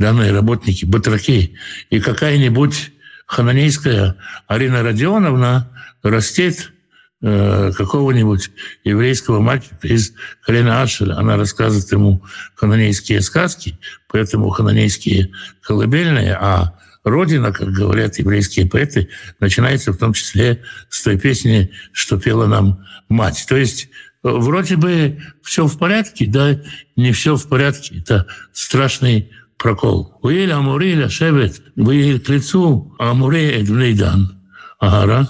данные 0.00 0.32
работники, 0.32 0.86
батраки, 0.86 1.56
и 1.90 2.00
какая-нибудь 2.00 2.92
хананейская 3.26 4.16
Арина 4.48 4.82
Родионовна 4.82 5.70
растет 6.02 6.72
э, 7.20 7.70
какого-нибудь 7.76 8.50
еврейского 8.82 9.40
мальчика 9.40 9.86
из 9.86 10.14
колена 10.42 10.80
Ашера. 10.80 11.16
Она 11.16 11.36
рассказывает 11.36 11.92
ему 11.92 12.24
хананейские 12.54 13.20
сказки, 13.20 13.78
поэтому 14.08 14.48
хананейские 14.48 15.32
колыбельные, 15.60 16.34
а 16.34 16.78
Родина, 17.04 17.52
как 17.52 17.68
говорят 17.68 18.18
еврейские 18.18 18.66
поэты, 18.66 19.10
начинается 19.38 19.92
в 19.92 19.98
том 19.98 20.14
числе 20.14 20.62
с 20.88 21.02
той 21.02 21.18
песни, 21.18 21.72
что 21.92 22.18
пела 22.18 22.46
нам 22.46 22.86
мать. 23.10 23.44
То 23.46 23.56
есть 23.56 23.90
э, 24.22 24.28
вроде 24.30 24.76
бы 24.76 25.20
все 25.42 25.66
в 25.66 25.76
порядке, 25.76 26.26
да, 26.26 26.58
не 26.96 27.12
все 27.12 27.36
в 27.36 27.46
порядке. 27.48 27.98
Это 27.98 28.26
страшный 28.54 29.30
прокол. 29.60 30.18
Уиль 30.22 30.50
Амури 30.50 30.94
Лешевет, 30.94 31.62
Уиль 31.76 32.18
к 32.18 32.28
лицу, 32.30 32.96
Амури 32.98 33.60
Эдвней 33.60 33.94
Дан, 33.94 34.42
Агара. 34.80 35.28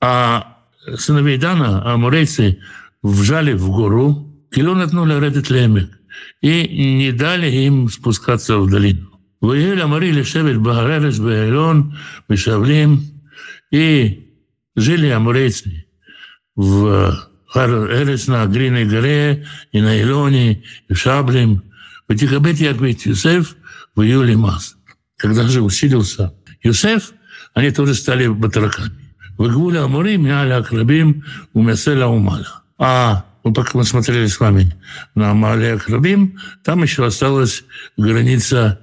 А 0.00 0.56
сыновей 0.96 1.36
Дана, 1.38 1.82
амурейцы, 1.92 2.58
вжали 3.02 3.52
в 3.52 3.70
гору, 3.70 4.26
Килон 4.50 4.80
отнули 4.80 5.22
Редет 5.22 5.50
Лемек, 5.50 5.90
и 6.40 6.66
не 6.96 7.12
дали 7.12 7.50
им 7.50 7.88
спускаться 7.90 8.58
в 8.58 8.70
долину. 8.70 9.08
Уиль 9.40 9.80
Амури 9.82 10.12
Лешевет, 10.12 10.58
Багаререс, 10.58 11.18
Бейлон, 11.18 11.98
Мишавлим, 12.28 13.02
и 13.70 14.30
жили 14.76 15.08
амурейцы 15.08 15.84
в 16.56 17.14
Хар 17.48 17.70
Эрес 17.70 18.28
на 18.28 18.46
Гриной 18.46 18.86
горе 18.86 19.46
и 19.72 19.80
на 19.80 20.00
Илоне, 20.00 20.64
и 20.88 20.94
в 20.94 20.98
Шаблим– 20.98 21.62
в 22.08 22.16
Тихобете 22.16 22.64
Якбет 22.64 23.04
Юсеф 23.06 23.56
в 23.94 24.00
июле 24.00 24.36
Мас. 24.36 24.76
Когда 25.16 25.42
же 25.46 25.60
усилился 25.60 26.32
Юсеф, 26.62 27.12
они 27.54 27.70
тоже 27.70 27.94
стали 27.94 28.26
батраками. 28.28 29.14
В 29.36 29.52
Гуле 29.52 29.80
Амури, 29.80 30.16
Мяля 30.16 30.58
Акрабим, 30.58 31.24
Умеселя 31.52 32.06
Умаля. 32.06 32.48
А 32.78 33.24
вот 33.44 33.54
пока 33.54 33.70
мы 33.74 33.84
смотрели 33.84 34.26
с 34.26 34.40
вами 34.40 34.74
на 35.14 35.30
Амалия 35.30 35.76
Акрабим, 35.76 36.38
там 36.64 36.82
еще 36.82 37.04
осталась 37.04 37.64
граница 37.96 38.80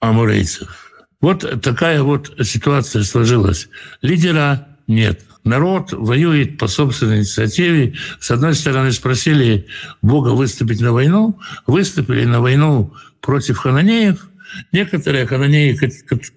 амурейцев. 0.00 0.92
Вот 1.20 1.62
такая 1.62 2.02
вот 2.02 2.32
ситуация 2.42 3.02
сложилась. 3.02 3.68
Лидера 4.02 4.66
нет. 4.86 5.20
Народ 5.44 5.92
воюет 5.92 6.58
по 6.58 6.68
собственной 6.68 7.18
инициативе. 7.18 7.94
С 8.20 8.30
одной 8.30 8.54
стороны, 8.54 8.92
спросили 8.92 9.66
Бога 10.00 10.28
выступить 10.28 10.80
на 10.80 10.92
войну, 10.92 11.38
выступили 11.66 12.24
на 12.24 12.40
войну 12.40 12.94
против 13.20 13.58
хананеев. 13.58 14.28
Некоторые 14.70 15.26
хананеи 15.26 15.78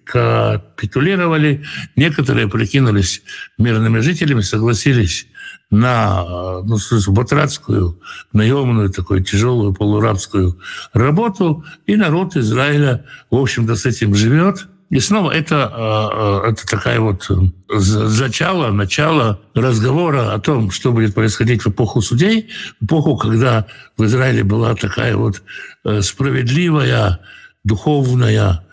капитулировали, 0.06 1.66
некоторые 1.96 2.48
прикинулись 2.48 3.22
мирными 3.58 4.00
жителями, 4.00 4.42
согласились 4.42 5.28
на 5.70 6.62
ну, 6.64 6.78
батратскую, 7.08 8.00
наемную, 8.32 8.90
такую 8.90 9.24
тяжелую 9.24 9.74
полурабскую 9.74 10.60
работу, 10.94 11.66
и 11.86 11.96
народ 11.96 12.38
Израиля, 12.38 13.06
в 13.30 13.36
общем-то, 13.36 13.76
с 13.76 13.86
этим 13.86 14.16
живет. 14.16 14.68
И 14.90 15.00
снова 15.00 15.32
это, 15.32 15.66
а, 15.66 16.42
а, 16.44 16.50
это 16.50 16.66
такая 16.68 17.00
вот 17.00 17.28
э, 17.30 17.34
зачало, 17.78 18.72
начало 18.72 19.42
разговора 19.56 20.34
о 20.34 20.40
том, 20.40 20.70
что 20.70 20.92
будет 20.92 21.16
происходить 21.16 21.64
в 21.64 21.70
эпоху 21.70 22.02
судей, 22.02 22.50
в 22.80 22.86
эпоху, 22.86 23.18
когда 23.18 23.66
в 23.98 24.06
Израиле 24.06 24.44
была 24.44 24.76
такая 24.76 25.18
вот 25.18 25.42
э, 25.84 26.02
справедливая, 26.02 27.20
духовная 27.64 28.64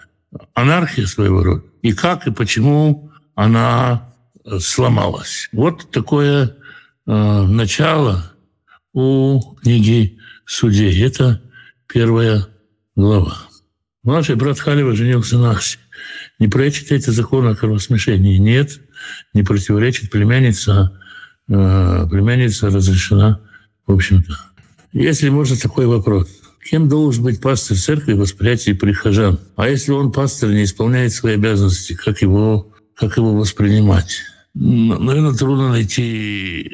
анархия 0.53 1.07
своего 1.07 1.42
рода. 1.42 1.64
И 1.81 1.94
как 1.94 2.27
и 2.27 2.31
почему 2.31 3.11
она 3.35 4.12
э, 4.44 4.59
сломалась. 4.59 5.48
Вот 5.53 5.90
такое 5.90 6.57
начало 7.05 8.33
у 8.92 9.40
книги 9.57 10.20
судей. 10.46 11.05
Это 11.05 11.42
первая 11.88 12.46
глава. 12.94 13.38
Младший 14.05 14.37
брат 14.37 14.61
Халева 14.61 14.94
женился 14.94 15.37
на 15.37 15.51
Ахсе. 15.51 15.79
Не 16.43 16.49
противоречит 16.49 17.05
закон 17.05 17.47
о 17.47 17.55
кровосмешении? 17.55 18.37
Нет, 18.37 18.81
не 19.33 19.45
противоречит. 19.45 20.11
Племянница, 20.11 20.93
э, 21.49 22.07
племянница 22.11 22.67
разрешена, 22.67 23.41
в 23.87 23.93
общем-то. 23.93 24.37
Если 24.93 25.29
можно 25.29 25.57
такой 25.57 25.87
вопрос. 25.87 26.29
Кем 26.69 26.89
должен 26.89 27.23
быть 27.23 27.41
пастор 27.41 27.77
церкви 27.77 28.15
в 28.15 28.19
восприятии 28.19 28.73
прихожан? 28.73 29.39
А 29.55 29.69
если 29.69 29.93
он, 29.93 30.11
пастор, 30.11 30.51
не 30.51 30.65
исполняет 30.65 31.13
свои 31.13 31.35
обязанности, 31.35 31.93
как 31.95 32.23
его, 32.23 32.73
как 32.97 33.17
его 33.19 33.37
воспринимать? 33.37 34.23
наверное, 34.55 35.35
трудно 35.35 35.71
найти, 35.71 36.69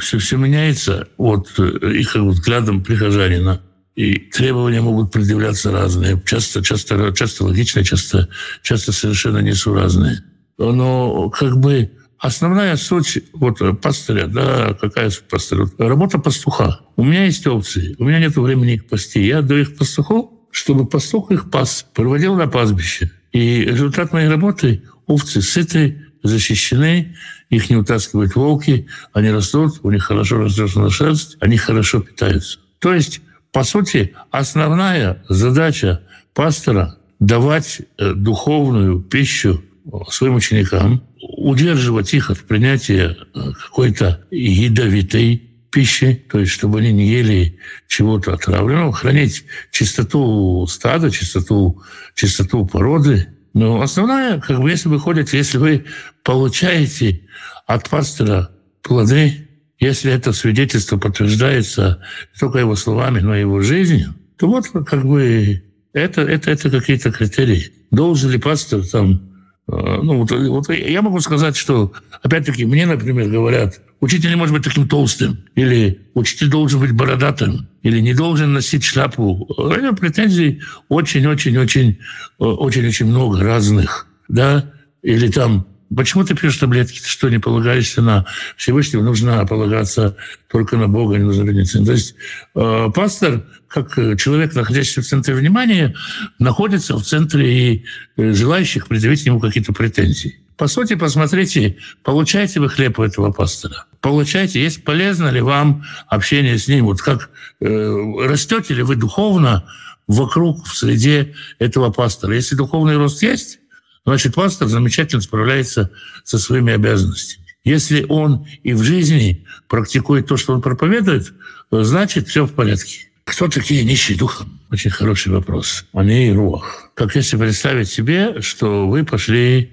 все, 0.00 0.16
э, 0.16 0.20
все 0.20 0.36
меняется 0.38 1.08
от 1.18 1.52
э, 1.58 1.92
их 1.98 2.14
взглядом 2.14 2.82
прихожанина. 2.82 3.60
И 3.94 4.16
требования 4.16 4.80
могут 4.80 5.12
предъявляться 5.12 5.70
разные, 5.70 6.20
часто, 6.24 6.62
часто, 6.62 7.12
часто 7.12 7.44
логичные, 7.44 7.84
часто, 7.84 8.28
часто 8.62 8.92
совершенно 8.92 9.38
несуразные. 9.38 10.24
Но 10.56 11.28
как 11.30 11.58
бы 11.58 11.90
основная 12.18 12.76
суть 12.76 13.18
вот 13.34 13.58
пастыря, 13.82 14.26
да, 14.26 14.74
какая 14.80 15.10
суть 15.10 15.28
пастыря? 15.28 15.66
Работа 15.76 16.18
пастуха. 16.18 16.80
У 16.96 17.04
меня 17.04 17.26
есть 17.26 17.46
опции, 17.46 17.94
у 17.98 18.04
меня 18.04 18.18
нет 18.18 18.36
времени 18.36 18.74
их 18.74 18.86
пасти. 18.86 19.18
Я 19.18 19.38
отдаю 19.38 19.62
их 19.62 19.76
пастуху, 19.76 20.48
чтобы 20.50 20.86
пастух 20.86 21.30
их 21.30 21.50
пас, 21.50 21.86
проводил 21.94 22.34
на 22.34 22.46
пастбище. 22.46 23.10
И 23.32 23.64
результат 23.64 24.12
моей 24.12 24.28
работы– 24.28 24.82
овцы 25.06 25.42
сыты, 25.42 26.06
защищены, 26.22 27.16
их 27.50 27.68
не 27.68 27.76
утаскивают 27.76 28.34
волки, 28.34 28.86
они 29.12 29.30
растут, 29.30 29.80
у 29.82 29.90
них 29.90 30.04
хорошо 30.04 30.38
растет 30.38 30.70
шерсть, 30.90 31.36
они 31.40 31.56
хорошо 31.56 32.00
питаются. 32.00 32.58
То 32.78 32.94
есть, 32.94 33.20
по 33.52 33.64
сути, 33.64 34.14
основная 34.30 35.22
задача 35.28 36.02
пастора– 36.34 36.96
давать 37.20 37.82
э, 37.98 38.14
духовную 38.14 39.00
пищу 39.00 39.62
своим 40.08 40.34
ученикам, 40.34 41.04
удерживать 41.20 42.14
их 42.14 42.30
от 42.30 42.40
принятия 42.40 43.16
э, 43.34 43.52
какой-то 43.52 44.24
ядовитой 44.30 45.50
пищи, 45.70 46.24
то 46.30 46.40
есть 46.40 46.50
чтобы 46.50 46.80
они 46.80 46.92
не 46.92 47.06
ели 47.08 47.58
чего-то 47.86 48.34
отравленного, 48.34 48.92
хранить 48.92 49.44
чистоту 49.70 50.66
стада, 50.66 51.10
чистоту, 51.10 51.82
чистоту 52.14 52.66
породы, 52.66 53.28
но 53.54 53.80
основная, 53.82 54.40
как 54.40 54.60
бы, 54.60 54.70
если 54.70 54.88
вы 54.88 54.98
ходите, 54.98 55.36
если 55.36 55.58
вы 55.58 55.84
получаете 56.24 57.22
от 57.66 57.88
пастора 57.88 58.50
плоды, 58.82 59.48
если 59.82 60.12
это 60.12 60.32
свидетельство 60.32 60.96
подтверждается 60.96 62.02
не 62.34 62.40
только 62.40 62.58
его 62.58 62.76
словами, 62.76 63.20
но 63.20 63.36
и 63.36 63.40
его 63.40 63.60
жизнью, 63.60 64.14
то 64.38 64.46
вот 64.46 64.68
как 64.86 65.04
бы 65.04 65.62
это, 65.92 66.22
это, 66.22 66.50
это 66.50 66.70
какие-то 66.70 67.12
критерии. 67.12 67.72
Должен 67.90 68.30
ли 68.30 68.38
пастор 68.38 68.86
там 68.86 69.32
Э, 69.68 70.00
ну, 70.02 70.18
вот, 70.18 70.30
вот 70.30 70.68
я 70.70 71.02
могу 71.02 71.20
сказать, 71.20 71.56
что, 71.56 71.92
опять-таки, 72.22 72.64
мне, 72.64 72.86
например, 72.86 73.28
говорят, 73.28 73.80
учитель 74.00 74.30
не 74.30 74.36
может 74.36 74.54
быть 74.54 74.64
таким 74.64 74.88
толстым, 74.88 75.44
или 75.54 76.08
учитель 76.14 76.50
должен 76.50 76.80
быть 76.80 76.92
бородатым, 76.92 77.68
или 77.82 78.00
не 78.00 78.14
должен 78.14 78.52
носить 78.52 78.84
шляпу. 78.84 79.48
Это 79.56 79.94
претензий 79.94 80.62
очень-очень-очень 80.88 81.98
очень-очень 82.38 83.06
много 83.06 83.40
разных, 83.40 84.08
да, 84.28 84.72
или 85.02 85.28
там 85.28 85.66
Почему 85.96 86.24
ты 86.24 86.34
пьешь 86.34 86.56
таблетки? 86.56 87.00
Ты 87.00 87.08
что, 87.08 87.28
не 87.28 87.38
полагаешься 87.38 88.02
на 88.02 88.26
Всевышнего? 88.56 89.02
Нужно 89.02 89.44
полагаться 89.46 90.16
только 90.48 90.76
на 90.76 90.88
Бога, 90.88 91.16
не 91.16 91.24
нужно 91.24 91.46
родиться. 91.46 91.84
То 91.84 91.92
есть 91.92 92.14
э, 92.54 92.88
пастор, 92.94 93.44
как 93.68 93.94
человек, 94.18 94.54
находящийся 94.54 95.02
в 95.02 95.06
центре 95.06 95.34
внимания, 95.34 95.94
находится 96.38 96.96
в 96.96 97.02
центре 97.02 97.74
и 97.74 97.84
э, 98.16 98.32
желающих 98.32 98.86
предъявить 98.86 99.24
ему 99.26 99.40
какие-то 99.40 99.72
претензии. 99.72 100.38
По 100.56 100.68
сути, 100.68 100.94
посмотрите, 100.94 101.78
получаете 102.04 102.60
вы 102.60 102.68
хлеб 102.68 102.98
у 102.98 103.02
этого 103.02 103.32
пастора? 103.32 103.86
Получаете, 104.00 104.62
есть 104.62 104.84
полезно 104.84 105.28
ли 105.28 105.40
вам 105.40 105.84
общение 106.06 106.58
с 106.58 106.68
ним? 106.68 106.84
Вот 106.84 107.00
как 107.00 107.30
э, 107.60 107.94
растете 108.26 108.74
ли 108.74 108.82
вы 108.82 108.96
духовно 108.96 109.64
вокруг, 110.06 110.66
в 110.66 110.76
среде 110.76 111.34
этого 111.58 111.90
пастора? 111.90 112.34
Если 112.34 112.54
духовный 112.54 112.96
рост 112.96 113.22
есть, 113.22 113.58
Значит, 114.04 114.34
пастор 114.34 114.68
замечательно 114.68 115.22
справляется 115.22 115.90
со 116.24 116.38
своими 116.38 116.72
обязанностями. 116.72 117.46
если 117.64 118.04
он 118.08 118.46
и 118.64 118.72
в 118.72 118.82
жизни 118.82 119.46
практикует 119.68 120.26
то, 120.26 120.36
что 120.36 120.52
он 120.52 120.60
проповедует, 120.62 121.32
значит, 121.70 122.28
все 122.28 122.44
в 122.44 122.52
порядке. 122.52 123.08
Кто 123.24 123.48
такие 123.48 123.84
нищие 123.84 124.18
духом? 124.18 124.60
Очень 124.70 124.90
хороший 124.90 125.32
вопрос. 125.32 125.86
Они 125.92 126.28
и 126.28 126.32
рух. 126.32 126.90
Как 126.94 127.14
если 127.14 127.36
представить 127.36 127.88
себе, 127.88 128.40
что 128.40 128.88
вы 128.88 129.04
пошли 129.04 129.72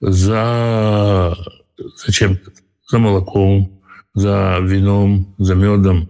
за, 0.00 1.36
за 1.76 2.12
чем-то, 2.12 2.52
за 2.88 2.98
молоком, 2.98 3.80
за 4.14 4.58
вином, 4.62 5.34
за 5.38 5.54
медом. 5.54 6.08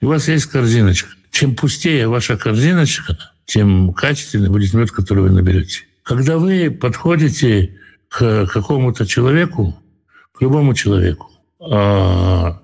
И 0.00 0.04
у 0.04 0.08
вас 0.08 0.28
есть 0.28 0.46
корзиночка. 0.46 1.10
Чем 1.30 1.54
пустее 1.54 2.08
ваша 2.08 2.36
корзиночка, 2.36 3.16
тем 3.46 3.92
качественнее 3.92 4.50
будет 4.50 4.74
мед, 4.74 4.90
который 4.90 5.22
вы 5.22 5.30
наберете. 5.30 5.87
Когда 6.08 6.38
вы 6.38 6.70
подходите 6.70 7.76
к 8.08 8.46
какому-то 8.46 9.04
человеку, 9.04 9.78
к 10.32 10.40
любому 10.40 10.72
человеку, 10.72 11.30
а, 11.60 12.62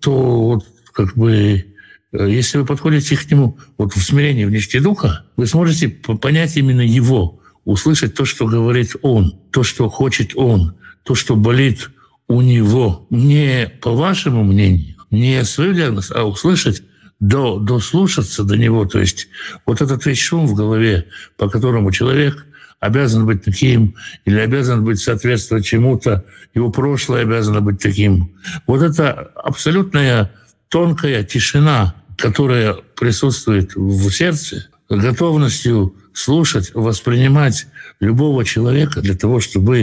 то 0.00 0.42
вот 0.42 0.66
как 0.92 1.16
бы 1.16 1.72
если 2.12 2.58
вы 2.58 2.66
подходите 2.66 3.16
к 3.16 3.30
нему 3.30 3.58
вот 3.78 3.94
в 3.94 4.02
смирении, 4.02 4.44
в 4.44 4.50
нищете 4.50 4.80
духа, 4.80 5.24
вы 5.36 5.46
сможете 5.46 5.88
понять 5.88 6.56
именно 6.56 6.80
его, 6.80 7.40
услышать 7.64 8.16
то, 8.16 8.24
что 8.24 8.48
говорит 8.48 8.96
он, 9.02 9.38
то, 9.52 9.62
что 9.62 9.88
хочет 9.88 10.32
он, 10.34 10.74
то, 11.04 11.14
что 11.14 11.36
болит 11.36 11.90
у 12.26 12.40
него. 12.42 13.06
Не 13.08 13.70
по 13.82 13.92
вашему 13.92 14.42
мнению, 14.42 14.96
не 15.12 15.44
свою 15.44 15.74
диагноз, 15.74 16.10
а 16.10 16.24
услышать 16.24 16.82
до, 17.20 17.60
дослушаться 17.60 18.42
до 18.42 18.56
него. 18.56 18.84
То 18.84 18.98
есть 18.98 19.28
вот 19.64 19.80
этот 19.80 20.04
весь 20.06 20.18
шум 20.18 20.48
в 20.48 20.54
голове, 20.54 21.06
по 21.36 21.48
которому 21.48 21.92
человек 21.92 22.44
обязан 22.84 23.24
быть 23.24 23.42
таким 23.42 23.94
или 24.26 24.38
обязан 24.38 24.84
быть 24.84 24.98
соответствовать 24.98 25.64
чему-то, 25.64 26.24
его 26.54 26.70
прошлое 26.70 27.22
обязано 27.22 27.62
быть 27.62 27.80
таким. 27.80 28.36
Вот 28.66 28.82
это 28.82 29.12
абсолютная 29.36 30.32
тонкая 30.68 31.24
тишина, 31.24 31.94
которая 32.18 32.74
присутствует 32.74 33.74
в 33.74 34.10
сердце, 34.10 34.68
готовностью 34.90 35.94
слушать, 36.12 36.72
воспринимать 36.74 37.66
любого 38.00 38.44
человека 38.44 39.00
для 39.00 39.14
того, 39.14 39.40
чтобы 39.40 39.78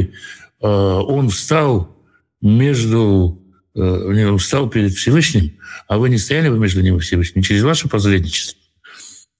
э, 0.62 0.68
он 0.68 1.30
встал 1.30 1.98
между 2.40 3.42
э, 3.76 4.38
встал 4.38 4.70
перед 4.70 4.94
Всевышним, 4.94 5.54
а 5.88 5.98
вы 5.98 6.10
не 6.10 6.20
стояли 6.20 6.50
бы 6.50 6.60
между 6.60 6.82
ним 6.82 6.98
и 6.98 7.00
Всевышним 7.00 7.42
через 7.42 7.64
ваше 7.64 7.90
посредничество, 7.90 8.60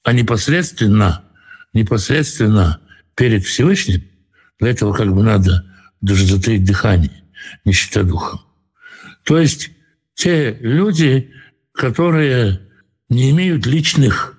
а 0.04 0.14
непосредственно, 0.14 1.24
непосредственно 1.74 2.80
перед 3.16 3.44
Всевышним, 3.44 4.04
для 4.60 4.70
этого 4.70 4.94
как 4.94 5.14
бы 5.14 5.24
надо 5.24 5.66
даже 6.02 6.26
затаить 6.26 6.64
дыхание, 6.64 7.24
считая 7.72 8.04
духом. 8.04 8.42
То 9.24 9.38
есть 9.38 9.72
те 10.14 10.58
люди, 10.62 11.32
которые 11.74 12.62
не 13.10 13.32
имеют 13.32 13.66
личных 13.66 14.38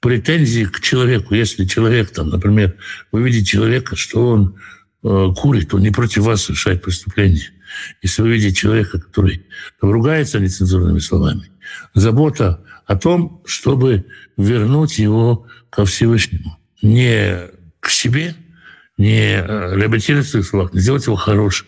претензий 0.00 0.66
к 0.66 0.80
человеку. 0.80 1.34
Если 1.34 1.64
человек, 1.64 2.10
там, 2.10 2.28
например, 2.28 2.76
вы 3.12 3.22
видите 3.22 3.44
человека, 3.44 3.96
что 3.96 4.28
он 4.28 4.56
э, 5.02 5.28
курит, 5.36 5.74
он 5.74 5.82
не 5.82 5.90
против 5.90 6.22
вас 6.22 6.44
совершает 6.44 6.82
преступление. 6.82 7.50
Если 8.02 8.22
вы 8.22 8.30
видите 8.30 8.54
человека, 8.54 9.00
который 9.00 9.46
ругается 9.80 10.40
нецензурными 10.40 10.98
словами, 10.98 11.50
забота 11.94 12.64
о 12.86 12.96
том, 12.96 13.42
чтобы 13.44 14.06
вернуть 14.36 14.98
его 14.98 15.46
ко 15.70 15.84
Всевышнему. 15.84 16.58
Не 16.80 17.50
к 17.88 17.90
себе, 17.90 18.34
не 18.98 19.40
э, 19.40 19.76
реабилитировать 19.76 20.28
своих 20.28 20.46
словах, 20.46 20.74
не 20.74 20.80
сделать 20.80 21.06
его 21.06 21.16
хорошим, 21.16 21.66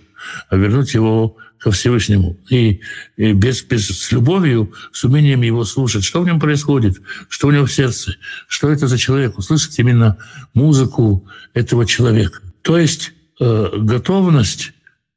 а 0.51 0.57
вернуть 0.57 0.93
его 0.93 1.39
ко 1.59 1.71
Всевышнему. 1.71 2.39
И, 2.51 2.81
и 3.17 3.33
без, 3.33 3.63
без, 3.63 3.89
с 3.89 4.13
любовью, 4.13 4.71
с 4.93 5.03
умением 5.05 5.41
его 5.41 5.65
слушать, 5.65 6.05
что 6.05 6.21
в 6.21 6.27
нем 6.27 6.39
происходит, 6.39 7.01
что 7.31 7.49
у 7.49 7.53
него 7.53 7.65
в 7.65 7.73
сердце, 7.73 8.17
что 8.49 8.71
это 8.71 8.87
за 8.87 8.99
человек, 8.99 9.39
услышать 9.39 9.79
именно 9.79 10.19
музыку 10.53 11.27
этого 11.55 11.87
человека. 11.87 12.43
То 12.61 12.77
есть 12.77 13.13
э, 13.41 13.69
готовность 13.79 14.73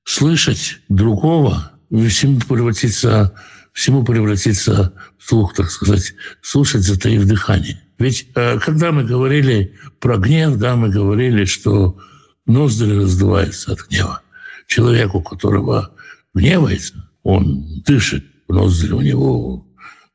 слышать 0.06 0.80
другого, 0.88 1.74
всему 2.08 2.40
превратиться, 2.40 3.34
всему 3.74 4.06
превратиться 4.06 4.94
в 5.18 5.28
слух, 5.28 5.54
так 5.54 5.70
сказать, 5.70 6.14
слушать, 6.42 6.84
затаив 6.84 7.26
дыхание. 7.26 7.83
Ведь 8.00 8.28
э, 8.36 8.60
когда 8.60 8.92
мы 8.92 9.04
говорили 9.04 9.76
про 10.00 10.18
гнев, 10.18 10.58
да, 10.58 10.76
мы 10.76 10.90
говорили, 10.90 11.46
что 11.46 11.98
ноздри 12.46 12.96
раздуваются 12.96 13.74
от 13.74 13.88
гнева. 13.88 14.22
Человеку, 14.68 15.22
которого 15.22 15.92
гневается, 16.34 17.10
он 17.22 17.82
дышит, 17.86 18.26
ноздри 18.48 18.92
у 18.92 19.02
него 19.02 19.68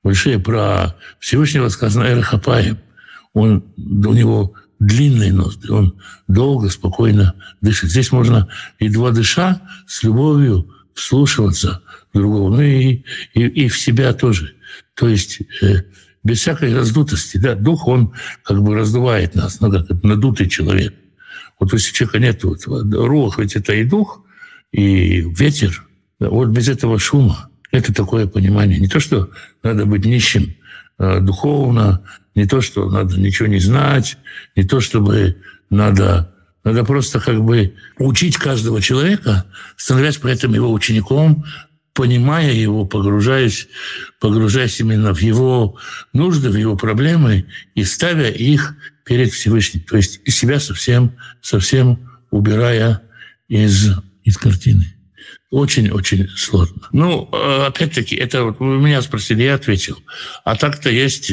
большие. 0.02 0.38
Про 0.38 0.96
Всевышнего 1.18 1.68
сказано 1.68 2.04
Эрхапаем. 2.04 2.78
Он, 3.32 3.64
у 3.76 4.12
него 4.12 4.54
длинные 4.78 5.32
ноздри, 5.32 5.70
он 5.70 5.98
долго, 6.28 6.70
спокойно 6.70 7.34
дышит. 7.60 7.90
Здесь 7.90 8.12
можно, 8.12 8.48
едва 8.78 9.10
дыша, 9.10 9.60
с 9.86 10.02
любовью 10.02 10.72
вслушиваться 10.94 11.82
в 12.12 12.18
другого, 12.18 12.56
ну 12.56 12.62
и, 12.62 13.04
и, 13.34 13.42
и 13.42 13.68
в 13.68 13.78
себя 13.78 14.12
тоже. 14.12 14.54
То 14.94 15.08
есть 15.08 15.40
э, 15.62 15.82
без 16.28 16.40
всякой 16.40 16.74
раздутости. 16.74 17.38
Да? 17.38 17.54
Дух, 17.54 17.88
он 17.88 18.12
как 18.44 18.62
бы 18.62 18.74
раздувает 18.74 19.34
нас, 19.34 19.60
ну, 19.60 19.70
как 19.70 20.02
надутый 20.02 20.48
человек. 20.48 20.94
Вот 21.58 21.72
если 21.72 21.92
человека 21.92 22.18
нет, 22.18 22.44
вот, 22.44 22.60
рух, 22.66 23.38
ведь 23.38 23.56
это 23.56 23.72
и 23.72 23.84
дух, 23.84 24.22
и 24.70 25.22
ветер, 25.22 25.84
вот 26.20 26.48
без 26.48 26.68
этого 26.68 26.98
шума 26.98 27.48
это 27.70 27.94
такое 27.94 28.26
понимание. 28.26 28.78
Не 28.78 28.88
то, 28.88 29.00
что 29.00 29.30
надо 29.62 29.86
быть 29.86 30.04
нищим 30.04 30.54
э, 30.98 31.20
духовно, 31.20 32.02
не 32.34 32.46
то, 32.46 32.60
что 32.60 32.90
надо 32.90 33.18
ничего 33.18 33.48
не 33.48 33.58
знать, 33.58 34.18
не 34.54 34.64
то, 34.64 34.80
чтобы 34.80 35.36
надо, 35.70 36.34
надо 36.62 36.84
просто 36.84 37.20
как 37.20 37.42
бы 37.42 37.74
учить 37.98 38.36
каждого 38.36 38.80
человека, 38.80 39.46
становясь 39.76 40.18
при 40.18 40.32
этом 40.32 40.54
его 40.54 40.72
учеником, 40.72 41.44
понимая 41.98 42.52
его, 42.52 42.86
погружаясь, 42.86 43.66
погружаясь 44.20 44.78
именно 44.78 45.12
в 45.12 45.18
его 45.20 45.76
нужды, 46.12 46.48
в 46.48 46.54
его 46.54 46.76
проблемы 46.76 47.46
и 47.74 47.82
ставя 47.82 48.30
их 48.30 48.76
перед 49.04 49.32
Всевышним. 49.32 49.82
То 49.82 49.96
есть 49.96 50.20
себя 50.30 50.60
совсем, 50.60 51.16
совсем 51.42 52.08
убирая 52.30 53.02
из, 53.48 53.98
из 54.22 54.36
картины. 54.36 54.94
Очень-очень 55.50 56.28
сложно. 56.36 56.82
Ну, 56.92 57.24
опять-таки, 57.32 58.14
это 58.14 58.44
вот 58.44 58.60
вы 58.60 58.78
меня 58.78 59.02
спросили, 59.02 59.42
я 59.42 59.54
ответил. 59.54 59.98
А 60.44 60.54
так-то 60.54 60.90
есть 60.90 61.32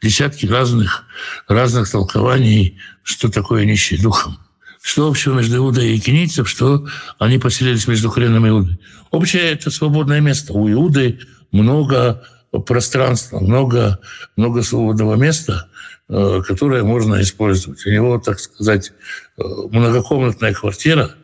десятки 0.00 0.46
разных, 0.46 1.04
разных 1.46 1.90
толкований, 1.90 2.78
что 3.02 3.28
такое 3.28 3.66
нищий 3.66 4.00
духом. 4.00 4.38
Что 4.82 5.08
общего 5.08 5.34
между 5.34 5.56
Иудой 5.56 5.94
и 5.94 6.00
кинийцем, 6.00 6.46
что 6.46 6.86
они 7.18 7.38
поселились 7.38 7.86
между 7.86 8.08
хреном 8.10 8.46
и 8.46 8.48
Иудой. 8.48 8.80
Общее– 9.10 9.42
это 9.52 9.70
свободное 9.70 10.20
место. 10.20 10.52
У 10.52 10.70
Иуды 10.70 11.20
много 11.52 12.22
пространства, 12.66 13.40
много, 13.40 14.00
много 14.36 14.62
свободного 14.62 15.14
места, 15.16 15.68
э, 16.08 16.42
которое 16.46 16.82
можно 16.82 17.20
использовать. 17.20 17.84
У 17.86 17.90
него, 17.90 18.18
так 18.18 18.40
сказать, 18.40 18.92
э, 19.36 19.42
многокомнатная 19.70 20.54
квартира, 20.54 21.14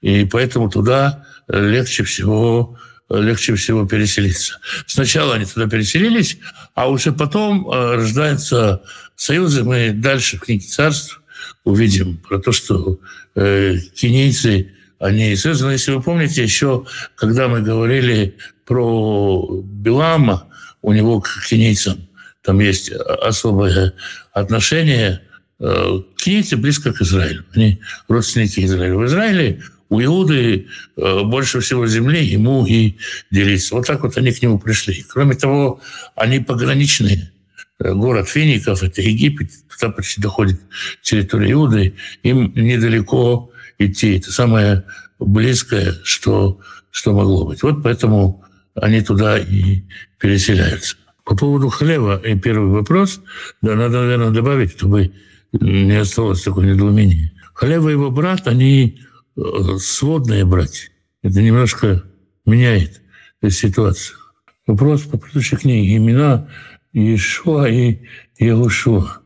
и 0.00 0.24
поэтому 0.24 0.70
туда 0.70 1.26
легче 1.48 2.04
всего 2.04 2.78
легче 3.08 3.54
всего 3.54 3.86
переселиться. 3.86 4.58
Сначала 4.86 5.34
они 5.34 5.44
туда 5.44 5.68
переселились, 5.68 6.38
а 6.74 6.88
уже 6.88 7.12
потом 7.12 7.68
э, 7.68 7.96
рождаются 7.96 8.82
союзы. 9.16 9.64
Мы 9.64 9.90
дальше 9.90 10.38
в 10.38 10.40
книге 10.40 10.66
царств 10.66 11.21
увидим 11.64 12.16
про 12.16 12.38
то, 12.38 12.52
что 12.52 12.98
э, 13.34 13.76
кенийцы, 13.94 14.72
они 14.98 15.34
связаны. 15.36 15.72
Если 15.72 15.92
вы 15.92 16.02
помните, 16.02 16.42
еще 16.42 16.86
когда 17.14 17.48
мы 17.48 17.60
говорили 17.62 18.36
про 18.64 19.62
Билама, 19.62 20.48
у 20.80 20.92
него 20.92 21.20
к 21.20 21.28
кенийцам 21.48 22.08
там 22.42 22.58
есть 22.60 22.90
особое 22.90 23.94
отношение. 24.32 25.22
Э, 25.60 26.00
кенийцы 26.16 26.56
близко 26.56 26.92
к 26.92 27.00
Израилю. 27.02 27.44
Они 27.54 27.80
родственники 28.08 28.64
Израиля. 28.64 28.96
В 28.96 29.06
Израиле 29.06 29.62
у 29.88 30.00
Иуды 30.02 30.66
э, 30.96 31.22
больше 31.22 31.60
всего 31.60 31.86
земли, 31.86 32.24
ему 32.24 32.66
и 32.66 32.96
делиться. 33.30 33.74
Вот 33.74 33.86
так 33.86 34.02
вот 34.02 34.16
они 34.16 34.32
к 34.32 34.42
нему 34.42 34.58
пришли. 34.58 35.04
Кроме 35.08 35.34
того, 35.34 35.80
они 36.16 36.40
пограничные. 36.40 37.30
Город 37.82 38.28
Фиников, 38.28 38.82
это 38.82 39.02
Египет, 39.02 39.50
туда 39.68 39.92
почти 39.92 40.20
доходит 40.20 40.60
территория 41.02 41.52
Иуды, 41.52 41.94
им 42.22 42.52
недалеко 42.54 43.50
идти. 43.78 44.18
Это 44.18 44.32
самое 44.32 44.84
близкое, 45.18 45.94
что, 46.04 46.60
что 46.90 47.12
могло 47.12 47.46
быть. 47.46 47.62
Вот 47.62 47.82
поэтому 47.82 48.44
они 48.74 49.00
туда 49.00 49.38
и 49.38 49.82
переселяются. 50.18 50.96
По 51.24 51.36
поводу 51.36 51.68
хлеба 51.68 52.16
и 52.16 52.38
первый 52.38 52.70
вопрос, 52.70 53.20
да, 53.60 53.74
надо, 53.74 54.02
наверное, 54.02 54.30
добавить, 54.30 54.72
чтобы 54.72 55.12
не 55.52 56.00
осталось 56.00 56.42
такое 56.42 56.72
недоумение. 56.72 57.32
Хлеба 57.54 57.90
и 57.90 57.92
его 57.92 58.10
брат, 58.10 58.48
они 58.48 58.98
Э, 59.36 59.78
сводные 59.78 60.44
братья. 60.44 60.90
Это 61.22 61.40
немножко 61.40 62.02
меняет 62.44 63.00
ситуацию. 63.48 64.18
Вопрос 64.66 65.02
по 65.02 65.16
предыдущей 65.16 65.56
книге. 65.56 65.96
Имена 65.96 66.48
Иешуа 66.92 67.68
и 67.68 68.00
Ягушуа. 68.38 69.22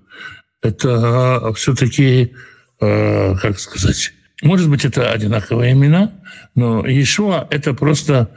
Это 0.63 1.53
все-таки, 1.55 2.33
э, 2.81 3.35
как 3.37 3.59
сказать, 3.59 4.13
может 4.43 4.69
быть, 4.69 4.85
это 4.85 5.11
одинаковые 5.13 5.73
имена, 5.73 6.13
но 6.55 6.87
Иешуа– 6.87 7.47
это 7.51 7.73
просто 7.73 8.31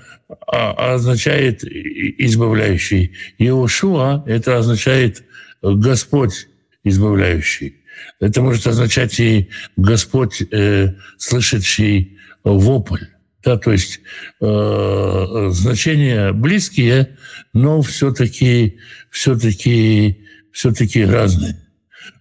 а, 0.47 0.93
означает 0.93 1.63
избавляющий. 1.63 3.13
Иешуа– 3.37 4.23
это 4.27 4.57
означает 4.57 5.23
Господь 5.61 6.47
избавляющий. 6.83 7.75
Это 8.19 8.41
может 8.41 8.65
означать 8.65 9.19
и 9.19 9.49
Господь, 9.75 10.41
э, 10.51 10.93
слышащий 11.17 12.17
вопль. 12.43 13.05
Да, 13.43 13.57
то 13.57 13.71
есть 13.71 14.01
э, 14.41 15.47
значения 15.51 16.33
близкие, 16.33 17.17
но 17.53 17.81
все-таки 17.81 18.79
все-таки 19.09 20.25
все-таки 20.51 21.05
разные. 21.05 21.57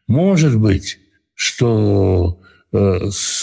Может 0.07 0.57
быть, 0.59 0.99
что 1.35 2.41
э, 2.73 3.11
с 3.11 3.43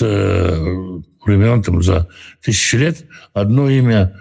времен 1.25 1.63
там, 1.63 1.81
за 1.81 2.07
тысячи 2.41 2.75
лет 2.75 3.05
одно 3.33 3.69
имя 3.69 4.15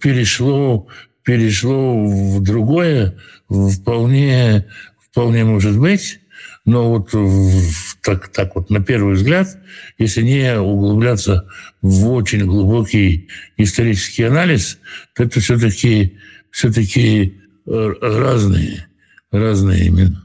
перешло, 0.00 0.88
перешло 1.22 2.04
в 2.04 2.42
другое, 2.42 3.16
вполне, 3.48 4.66
вполне 5.10 5.44
может 5.44 5.78
быть, 5.78 6.20
но 6.64 6.90
вот 6.90 7.10
так, 8.02 8.28
так 8.28 8.54
вот 8.54 8.70
на 8.70 8.80
первый 8.80 9.14
взгляд, 9.14 9.48
если 9.98 10.22
не 10.22 10.58
углубляться 10.58 11.46
в 11.82 12.08
очень 12.10 12.44
глубокий 12.44 13.28
исторический 13.56 14.24
анализ, 14.24 14.78
то 15.14 15.24
это 15.24 15.40
все-таки 15.40 16.18
все-таки 16.50 17.40
э, 17.66 17.92
разные, 18.00 18.86
разные 19.30 19.88
имена. 19.88 20.22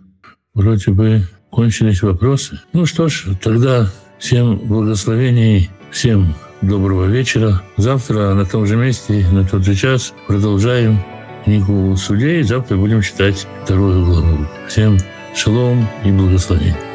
Вроде 0.54 0.92
бы 0.92 1.24
кончились 1.50 2.02
вопросы. 2.02 2.60
Ну 2.74 2.86
что 2.86 3.08
ж, 3.08 3.26
тогда 3.42 3.92
всем 4.20 4.58
благословений, 4.58 5.70
всем 5.92 6.36
доброго 6.62 7.06
вечера. 7.06 7.62
Завтра 7.78 8.34
на 8.34 8.46
том 8.46 8.66
же 8.66 8.76
месте, 8.76 9.26
на 9.32 9.46
тот 9.46 9.64
же 9.64 9.76
час 9.76 10.14
продолжаем 10.28 11.00
книгу 11.44 11.96
судей. 11.98 12.44
Завтра 12.44 12.78
будем 12.78 13.02
читать 13.02 13.48
вторую 13.64 14.06
главу. 14.06 14.48
Всем 14.68 14.98
шалом 15.36 15.88
и 16.04 16.12
благословения. 16.12 16.95